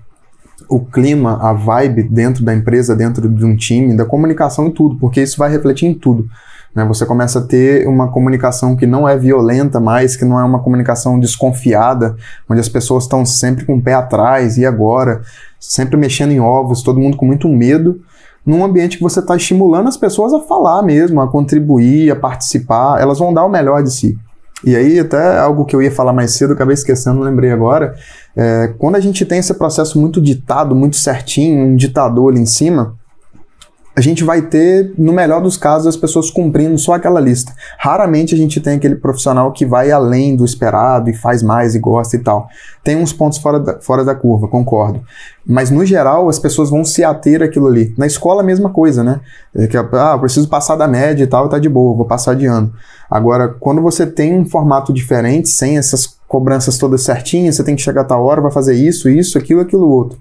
[0.70, 4.96] o clima, a vibe dentro da empresa, dentro de um time, da comunicação e tudo,
[4.98, 6.28] porque isso vai refletir em tudo.
[6.76, 6.86] Né?
[6.86, 10.60] Você começa a ter uma comunicação que não é violenta mais, que não é uma
[10.60, 12.16] comunicação desconfiada,
[12.50, 15.22] onde as pessoas estão sempre com o pé atrás e agora,
[15.60, 18.02] sempre mexendo em ovos, todo mundo com muito medo,
[18.46, 23.02] num ambiente que você está estimulando as pessoas a falar mesmo, a contribuir, a participar,
[23.02, 24.18] elas vão dar o melhor de si.
[24.64, 27.96] E aí, até algo que eu ia falar mais cedo, acabei esquecendo, lembrei agora.
[28.36, 32.46] É, quando a gente tem esse processo muito ditado, muito certinho, um ditador ali em
[32.46, 32.97] cima,
[33.98, 37.52] a gente vai ter, no melhor dos casos, as pessoas cumprindo só aquela lista.
[37.80, 41.80] Raramente a gente tem aquele profissional que vai além do esperado e faz mais e
[41.80, 42.48] gosta e tal.
[42.84, 45.02] Tem uns pontos fora da, fora da curva, concordo.
[45.44, 47.92] Mas no geral as pessoas vão se ater aquilo ali.
[47.98, 49.20] Na escola a mesma coisa, né?
[49.56, 52.72] É ah, preciso passar da média e tal, tá de boa, vou passar de ano.
[53.10, 57.82] Agora, quando você tem um formato diferente, sem essas cobranças todas certinhas, você tem que
[57.82, 60.20] chegar a tal hora, vai fazer isso, isso, aquilo, aquilo outro.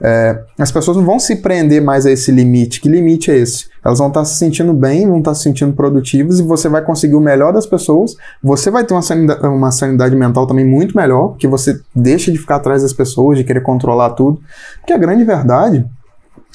[0.00, 2.80] É, as pessoas não vão se prender mais a esse limite.
[2.80, 3.66] Que limite é esse?
[3.84, 7.16] Elas vão estar se sentindo bem, vão estar se sentindo produtivas e você vai conseguir
[7.16, 8.14] o melhor das pessoas.
[8.42, 12.38] Você vai ter uma sanidade, uma sanidade mental também muito melhor, porque você deixa de
[12.38, 14.40] ficar atrás das pessoas, de querer controlar tudo.
[14.80, 15.84] Porque a grande verdade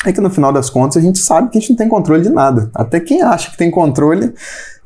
[0.06, 2.22] é que no final das contas a gente sabe que a gente não tem controle
[2.22, 2.70] de nada.
[2.74, 4.34] Até quem acha que tem controle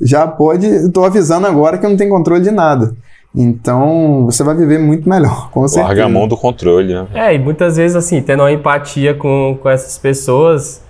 [0.02, 0.66] já pode.
[0.66, 2.96] Estou avisando agora que não tem controle de nada.
[3.36, 5.88] Então, você vai viver muito melhor, com certeza.
[5.88, 7.08] Larga a mão do controle, né?
[7.14, 10.82] É, e muitas vezes, assim, tendo uma empatia com, com essas pessoas,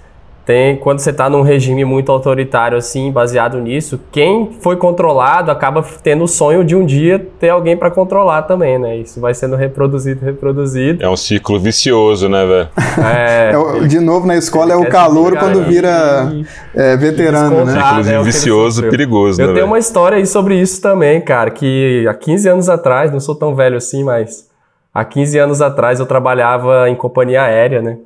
[0.48, 5.86] tem quando você está num regime muito autoritário assim, baseado nisso, quem foi controlado acaba
[6.02, 8.96] tendo o sonho de um dia ter alguém para controlar também, né?
[8.96, 11.04] Isso vai sendo reproduzido, reproduzido.
[11.04, 12.70] É um ciclo vicioso, né, velho?
[13.06, 13.52] É,
[13.84, 16.32] é, de novo na escola é o calor quando vira
[16.74, 17.74] é, veterano, né?
[17.74, 19.68] Ciclo é vicioso, perigoso, Eu né, tenho véio?
[19.68, 23.54] uma história aí sobre isso também, cara, que há 15 anos atrás, não sou tão
[23.54, 24.48] velho assim, mas
[24.94, 27.98] há 15 anos atrás eu trabalhava em companhia aérea, né?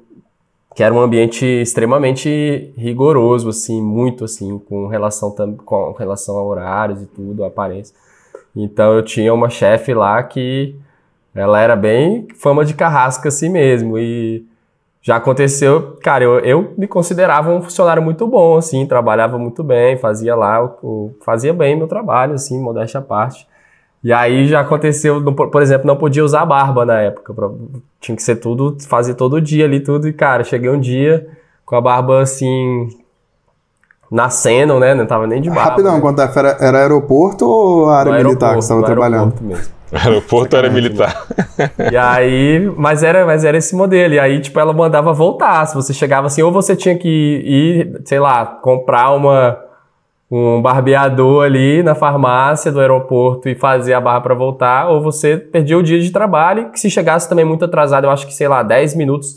[0.73, 7.01] Que era um ambiente extremamente rigoroso, assim, muito assim, com relação, com relação a horários
[7.01, 7.95] e tudo, a aparência.
[8.55, 10.75] Então eu tinha uma chefe lá que
[11.33, 14.45] ela era bem fama de carrasca assim mesmo, e
[15.01, 19.97] já aconteceu, cara, eu, eu me considerava um funcionário muito bom, assim, trabalhava muito bem,
[19.97, 23.47] fazia lá, o, fazia bem meu trabalho, assim, modéstia à parte.
[24.03, 27.33] E aí já aconteceu, por exemplo, não podia usar barba na época.
[27.99, 30.07] Tinha que ser tudo, fazer todo dia ali tudo.
[30.07, 31.27] E, cara, cheguei um dia
[31.65, 32.89] com a barba assim.
[34.11, 34.93] Nascendo, né?
[34.93, 35.69] Não tava nem de barba.
[35.69, 36.01] Rapidão, né?
[36.01, 39.35] quanto é, era, era aeroporto ou área militar que você estava trabalhando?
[39.39, 39.81] Mesmo.
[39.93, 41.27] Aeroporto era militar.
[41.91, 44.13] E aí, mas era, mas era esse modelo.
[44.13, 45.65] E aí, tipo, ela mandava voltar.
[45.65, 49.57] Se você chegava assim, ou você tinha que ir, sei lá, comprar uma
[50.31, 55.35] um barbeador ali na farmácia do aeroporto e fazer a barra para voltar, ou você
[55.35, 58.47] perdia o dia de trabalho, que se chegasse também muito atrasado, eu acho que, sei
[58.47, 59.35] lá, 10 minutos,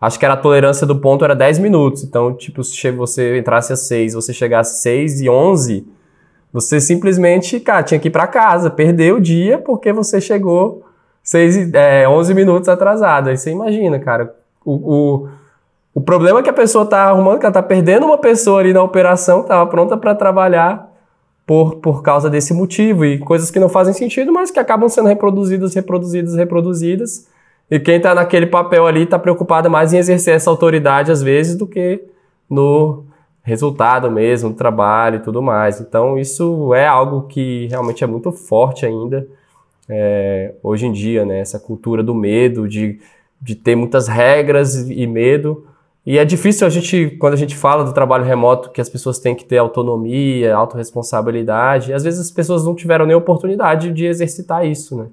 [0.00, 2.04] acho que era a tolerância do ponto era 10 minutos.
[2.04, 5.84] Então, tipo, se você entrasse às 6, você chegasse às 6 e 11,
[6.52, 10.84] você simplesmente, cara, tinha que ir para casa, perdeu o dia porque você chegou
[11.20, 13.28] 6, é, 11 minutos atrasado.
[13.28, 14.32] Aí você imagina, cara,
[14.64, 15.28] o, o
[15.98, 18.72] O problema é que a pessoa está arrumando, que ela está perdendo uma pessoa ali
[18.72, 20.92] na operação estava pronta para trabalhar
[21.44, 25.08] por, por causa desse motivo e coisas que não fazem sentido, mas que acabam sendo
[25.08, 27.26] reproduzidas, reproduzidas, reproduzidas.
[27.68, 31.56] E quem está naquele papel ali está preocupado mais em exercer essa autoridade às vezes
[31.56, 32.00] do que
[32.48, 33.02] no
[33.42, 35.80] resultado mesmo, no trabalho e tudo mais.
[35.80, 39.26] Então isso é algo que realmente é muito forte ainda
[39.88, 41.40] é, hoje em dia, né?
[41.40, 43.00] Essa cultura do medo, de,
[43.42, 45.66] de ter muitas regras e medo
[46.10, 49.18] e é difícil a gente, quando a gente fala do trabalho remoto, que as pessoas
[49.18, 54.64] têm que ter autonomia, autorresponsabilidade, às vezes as pessoas não tiveram nem oportunidade de exercitar
[54.64, 55.08] isso, né?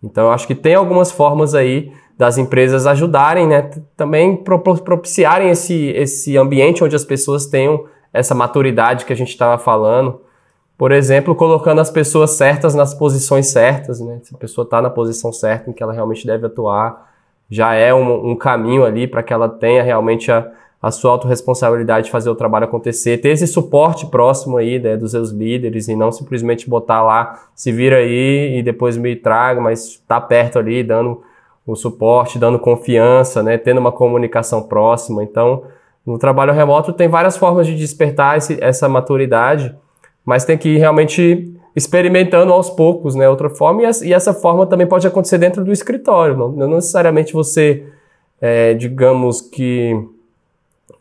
[0.00, 3.68] Então eu acho que tem algumas formas aí das empresas ajudarem, né?
[3.96, 9.60] Também propiciarem esse, esse ambiente onde as pessoas tenham essa maturidade que a gente estava
[9.60, 10.20] falando.
[10.76, 14.20] Por exemplo, colocando as pessoas certas nas posições certas, né?
[14.22, 17.07] Se a pessoa está na posição certa em que ela realmente deve atuar,
[17.50, 22.06] já é um, um caminho ali para que ela tenha realmente a, a sua autorresponsabilidade
[22.06, 25.96] de fazer o trabalho acontecer, ter esse suporte próximo aí né, dos seus líderes e
[25.96, 30.82] não simplesmente botar lá, se vira aí e depois me traga, mas tá perto ali,
[30.84, 31.22] dando
[31.66, 35.22] o suporte, dando confiança, né, tendo uma comunicação próxima.
[35.22, 35.64] Então,
[36.06, 39.74] no trabalho remoto tem várias formas de despertar esse, essa maturidade,
[40.24, 43.28] mas tem que realmente experimentando aos poucos, né?
[43.28, 47.84] Outra forma, e essa forma também pode acontecer dentro do escritório, não, não necessariamente você,
[48.40, 49.96] é, digamos que,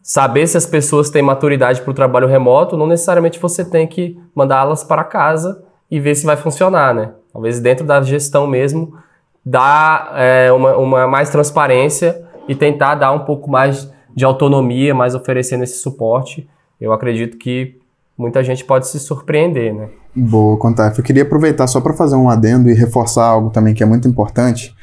[0.02, 4.18] saber se as pessoas têm maturidade para o trabalho remoto, não necessariamente você tem que
[4.34, 5.62] mandá-las para casa
[5.92, 7.12] e ver se vai funcionar, né?
[7.34, 8.98] Talvez dentro da gestão mesmo,
[9.46, 15.14] dar é, uma, uma mais transparência e tentar dar um pouco mais de autonomia, mais
[15.14, 16.48] oferecendo esse suporte.
[16.80, 17.78] Eu acredito que
[18.18, 19.90] muita gente pode se surpreender, né?
[20.20, 20.98] Boa, Contaf.
[20.98, 24.08] Eu queria aproveitar só para fazer um adendo e reforçar algo também que é muito
[24.08, 24.76] importante.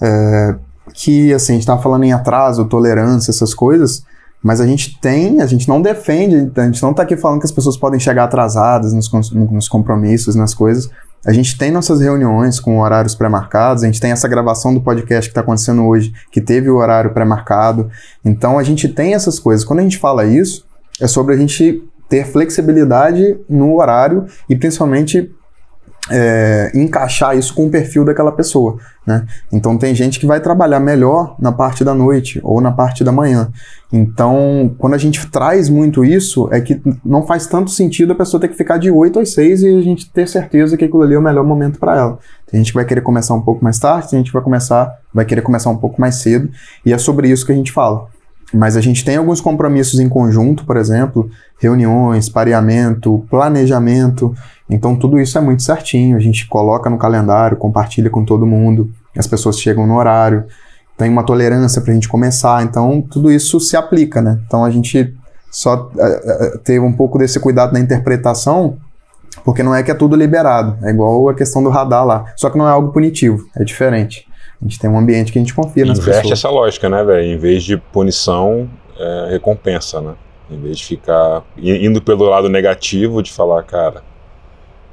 [0.00, 0.56] É,
[0.92, 4.04] que, assim, a gente estava falando em atraso, tolerância, essas coisas,
[4.42, 7.46] mas a gente tem, a gente não defende, a gente não está aqui falando que
[7.46, 10.90] as pessoas podem chegar atrasadas nos, nos compromissos, nas coisas.
[11.24, 15.28] A gente tem nossas reuniões com horários pré-marcados, a gente tem essa gravação do podcast
[15.28, 17.88] que está acontecendo hoje, que teve o horário pré-marcado.
[18.24, 19.64] Então a gente tem essas coisas.
[19.64, 20.66] Quando a gente fala isso,
[21.00, 21.80] é sobre a gente
[22.12, 25.34] ter flexibilidade no horário e principalmente
[26.10, 28.76] é, encaixar isso com o perfil daquela pessoa.
[29.06, 29.24] Né?
[29.50, 33.10] Então tem gente que vai trabalhar melhor na parte da noite ou na parte da
[33.10, 33.50] manhã.
[33.90, 38.38] Então, quando a gente traz muito isso, é que não faz tanto sentido a pessoa
[38.38, 41.14] ter que ficar de 8 às 6 e a gente ter certeza que aquilo ali
[41.14, 42.18] é o melhor momento para ela.
[42.46, 44.92] Tem gente que vai querer começar um pouco mais tarde, tem gente que vai começar,
[45.14, 46.50] vai querer começar um pouco mais cedo,
[46.84, 48.06] e é sobre isso que a gente fala.
[48.52, 54.34] Mas a gente tem alguns compromissos em conjunto, por exemplo, reuniões, pareamento, planejamento.
[54.68, 56.16] Então tudo isso é muito certinho.
[56.16, 60.44] A gente coloca no calendário, compartilha com todo mundo, as pessoas chegam no horário,
[60.96, 62.62] tem uma tolerância para a gente começar.
[62.62, 64.38] Então tudo isso se aplica, né?
[64.46, 65.14] Então a gente
[65.50, 68.76] só uh, ter um pouco desse cuidado na interpretação,
[69.44, 70.76] porque não é que é tudo liberado.
[70.82, 72.26] É igual a questão do radar lá.
[72.36, 74.26] Só que não é algo punitivo, é diferente.
[74.62, 76.38] A gente tem um ambiente que a gente confia nas Inverte pessoas.
[76.38, 77.26] essa lógica, né, velho?
[77.26, 80.14] Em vez de punição, é recompensa, né?
[80.48, 84.04] Em vez de ficar indo pelo lado negativo de falar, cara,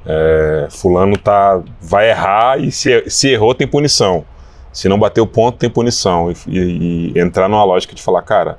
[0.04, 4.24] é, fulano tá, vai errar e se, se errou tem punição.
[4.72, 6.32] Se não bater o ponto tem punição.
[6.32, 8.58] E, e, e entrar numa lógica de falar, cara,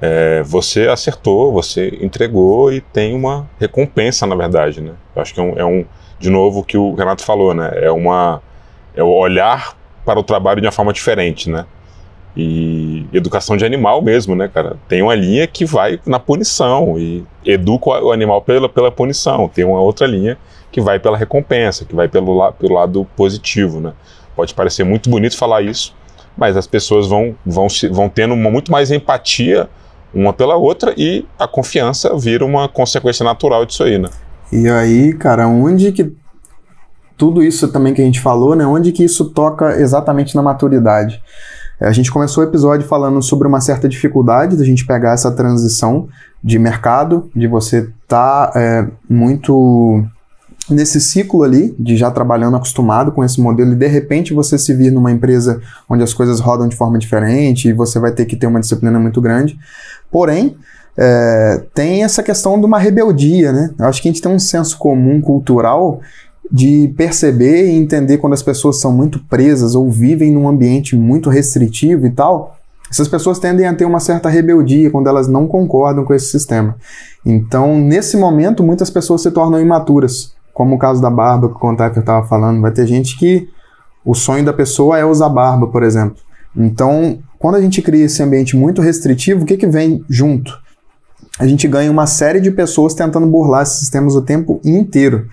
[0.00, 4.92] é, você acertou, você entregou e tem uma recompensa, na verdade, né?
[5.16, 5.84] Eu acho que é um, é um
[6.20, 7.70] de novo, o que o Renato falou, né?
[7.74, 8.40] É uma
[8.94, 9.77] é o olhar
[10.08, 11.66] para o trabalho de uma forma diferente, né?
[12.34, 14.78] E educação de animal mesmo, né, cara?
[14.88, 19.50] Tem uma linha que vai na punição e educa o animal pela, pela punição.
[19.52, 20.38] Tem uma outra linha
[20.72, 23.92] que vai pela recompensa, que vai pelo, pelo lado positivo, né?
[24.34, 25.94] Pode parecer muito bonito falar isso,
[26.34, 29.68] mas as pessoas vão, vão, vão tendo uma, muito mais empatia
[30.14, 34.08] uma pela outra e a confiança vira uma consequência natural disso aí, né?
[34.50, 36.10] E aí, cara, onde que
[37.18, 38.64] tudo isso também que a gente falou, né?
[38.64, 41.20] Onde que isso toca exatamente na maturidade?
[41.80, 45.30] É, a gente começou o episódio falando sobre uma certa dificuldade da gente pegar essa
[45.32, 46.08] transição
[46.42, 50.04] de mercado, de você estar tá, é, muito
[50.70, 54.72] nesse ciclo ali, de já trabalhando acostumado com esse modelo, e de repente você se
[54.74, 58.36] vir numa empresa onde as coisas rodam de forma diferente e você vai ter que
[58.36, 59.58] ter uma disciplina muito grande.
[60.10, 60.56] Porém,
[60.96, 63.70] é, tem essa questão de uma rebeldia, né?
[63.78, 66.00] Eu acho que a gente tem um senso comum cultural
[66.50, 71.28] de perceber e entender quando as pessoas são muito presas ou vivem num ambiente muito
[71.28, 72.56] restritivo e tal,
[72.90, 76.76] essas pessoas tendem a ter uma certa rebeldia quando elas não concordam com esse sistema.
[77.24, 81.58] Então, nesse momento, muitas pessoas se tornam imaturas, como o caso da barba que o
[81.58, 82.62] Contactor estava falando.
[82.62, 83.48] Vai ter gente que
[84.04, 86.16] o sonho da pessoa é usar barba, por exemplo.
[86.56, 90.58] Então, quando a gente cria esse ambiente muito restritivo, o que, que vem junto?
[91.38, 95.28] A gente ganha uma série de pessoas tentando burlar esses sistemas o tempo inteiro.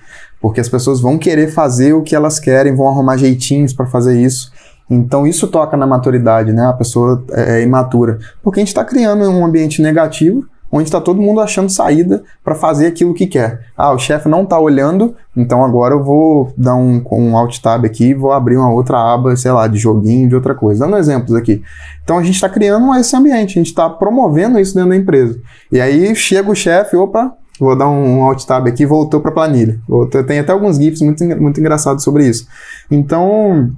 [0.45, 4.21] Porque as pessoas vão querer fazer o que elas querem, vão arrumar jeitinhos para fazer
[4.21, 4.51] isso.
[4.87, 6.67] Então isso toca na maturidade, né?
[6.67, 8.19] A pessoa é, é imatura.
[8.43, 12.53] Porque a gente está criando um ambiente negativo onde está todo mundo achando saída para
[12.53, 13.61] fazer aquilo que quer.
[13.75, 17.83] Ah, o chefe não está olhando, então agora eu vou dar um, um alt tab
[17.83, 20.85] aqui, vou abrir uma outra aba, sei lá, de joguinho, de outra coisa.
[20.85, 21.63] Dando exemplos aqui.
[22.03, 25.39] Então a gente está criando esse ambiente, a gente está promovendo isso dentro da empresa.
[25.71, 29.33] E aí chega o chefe, opa, vou dar um, alt tab aqui, voltou para a
[29.33, 29.79] planilha.
[30.27, 32.47] Tem até alguns GIFs muito, muito engraçados sobre isso.
[32.89, 33.71] Então,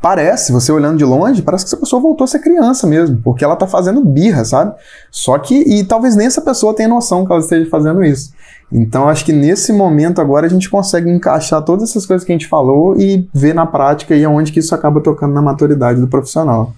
[0.00, 3.42] Parece, você olhando de longe, parece que essa pessoa voltou a ser criança mesmo, porque
[3.42, 4.72] ela tá fazendo birra, sabe?
[5.10, 8.32] Só que, e talvez nem essa pessoa tenha noção que ela esteja fazendo isso.
[8.70, 12.34] Então, acho que nesse momento agora a gente consegue encaixar todas essas coisas que a
[12.36, 16.06] gente falou e ver na prática e aonde que isso acaba tocando na maturidade do
[16.06, 16.72] profissional.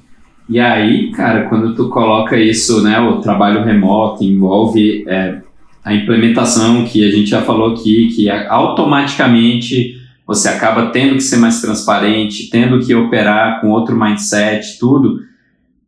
[0.48, 5.40] E aí, cara, quando tu coloca isso, né, o trabalho remoto envolve é,
[5.88, 9.94] a implementação que a gente já falou aqui, que automaticamente
[10.26, 15.18] você acaba tendo que ser mais transparente, tendo que operar com outro mindset, tudo,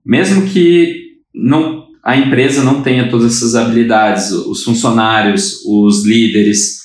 [0.05, 6.78] mesmo que não, a empresa não tenha todas essas habilidades, os funcionários, os líderes,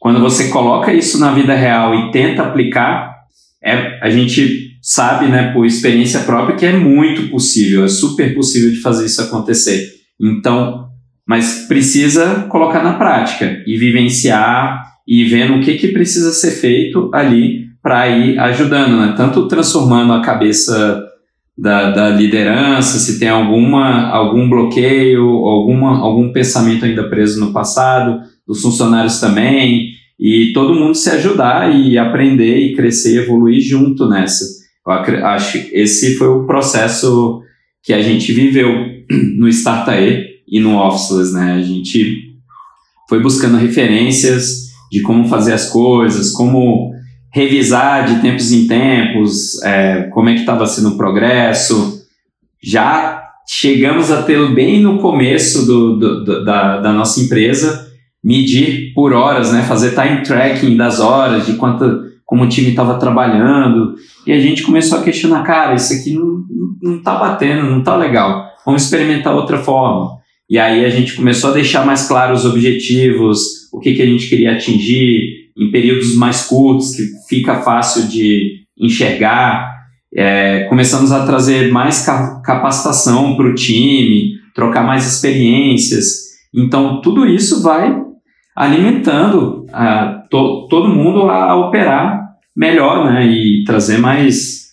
[0.00, 3.14] quando você coloca isso na vida real e tenta aplicar,
[3.62, 8.72] é, a gente sabe, né, por experiência própria, que é muito possível, é super possível
[8.72, 9.88] de fazer isso acontecer.
[10.20, 10.85] Então,
[11.26, 17.10] mas precisa colocar na prática e vivenciar e vendo o que, que precisa ser feito
[17.12, 19.14] ali para ir ajudando, né?
[19.16, 21.04] Tanto transformando a cabeça
[21.56, 28.20] da, da, liderança, se tem alguma, algum bloqueio, alguma, algum pensamento ainda preso no passado,
[28.46, 34.08] dos funcionários também, e todo mundo se ajudar e aprender e crescer e evoluir junto
[34.08, 34.44] nessa.
[34.86, 37.40] Eu acho que esse foi o processo
[37.82, 38.68] que a gente viveu
[39.38, 41.54] no Startae e no Officeless, né?
[41.54, 42.34] A gente
[43.08, 46.92] foi buscando referências, de como fazer as coisas, como
[47.32, 52.02] revisar de tempos em tempos, é, como é que estava sendo o progresso.
[52.62, 57.86] Já chegamos a ter bem no começo do, do, do, da, da nossa empresa,
[58.22, 62.98] medir por horas, né, fazer time tracking das horas, de quanto, como o time estava
[62.98, 63.94] trabalhando,
[64.26, 66.42] e a gente começou a questionar, cara, isso aqui não,
[66.82, 70.15] não tá batendo, não tá legal, vamos experimentar outra forma.
[70.48, 74.06] E aí a gente começou a deixar mais claros os objetivos, o que, que a
[74.06, 79.74] gente queria atingir em períodos mais curtos, que fica fácil de enxergar.
[80.14, 82.04] É, começamos a trazer mais
[82.44, 86.26] capacitação para o time, trocar mais experiências.
[86.54, 88.06] Então, tudo isso vai
[88.54, 92.24] alimentando a, to, todo mundo a, a, operar
[92.56, 94.70] melhor né, e trazer mais,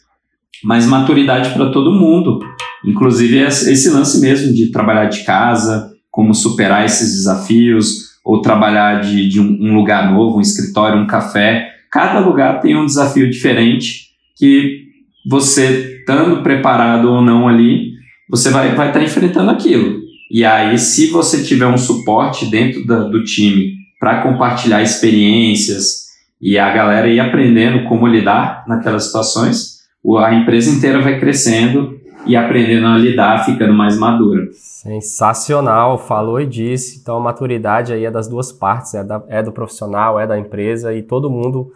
[0.64, 2.40] mais maturidade para todo mundo.
[2.86, 9.28] Inclusive esse lance mesmo de trabalhar de casa, como superar esses desafios, ou trabalhar de,
[9.28, 11.70] de um, um lugar novo, um escritório, um café.
[11.92, 14.08] Cada lugar tem um desafio diferente
[14.38, 14.84] que
[15.30, 17.94] você, estando preparado ou não ali,
[18.30, 20.02] você vai estar vai tá enfrentando aquilo.
[20.32, 26.04] E aí, se você tiver um suporte dentro da, do time para compartilhar experiências
[26.42, 29.80] e a galera ir aprendendo como lidar naquelas situações,
[30.20, 34.48] a empresa inteira vai crescendo e aprendendo a lidar, ficando mais madura.
[34.54, 37.00] Sensacional, falou e disse.
[37.00, 40.38] Então a maturidade aí é das duas partes, é, da, é do profissional, é da
[40.38, 41.72] empresa e todo mundo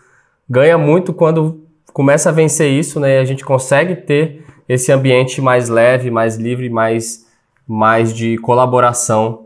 [0.50, 1.62] ganha muito quando
[1.94, 3.16] começa a vencer isso, né?
[3.16, 7.26] E a gente consegue ter esse ambiente mais leve, mais livre, mais,
[7.68, 9.46] mais de colaboração.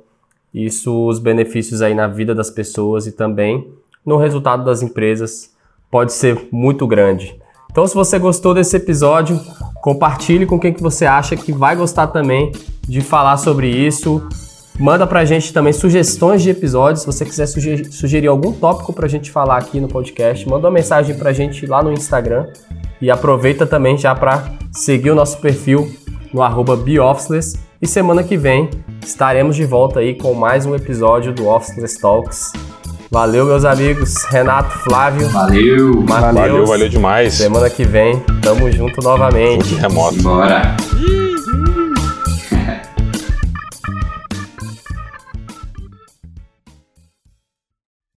[0.53, 3.71] Isso, os benefícios aí na vida das pessoas e também
[4.05, 5.55] no resultado das empresas
[5.89, 7.39] pode ser muito grande.
[7.71, 9.39] Então, se você gostou desse episódio,
[9.81, 12.51] compartilhe com quem que você acha que vai gostar também
[12.87, 14.25] de falar sobre isso.
[14.79, 17.01] Manda pra gente também sugestões de episódios.
[17.01, 21.15] Se você quiser sugerir, algum tópico pra gente falar aqui no podcast, manda uma mensagem
[21.15, 22.47] pra gente lá no Instagram.
[23.01, 25.91] E aproveita também já para seguir o nosso perfil
[26.33, 27.59] no arroba BeOfficeless.
[27.81, 28.69] E semana que vem
[29.03, 32.53] estaremos de volta aí com mais um episódio do Officeless Talks.
[33.13, 34.23] Valeu, meus amigos.
[34.29, 35.27] Renato, Flávio.
[35.27, 36.01] Valeu.
[36.07, 36.33] Mateus.
[36.33, 37.33] Valeu, valeu demais.
[37.33, 39.75] Semana que vem, tamo junto novamente.
[39.75, 40.23] Remoto.
[40.23, 40.77] Bora.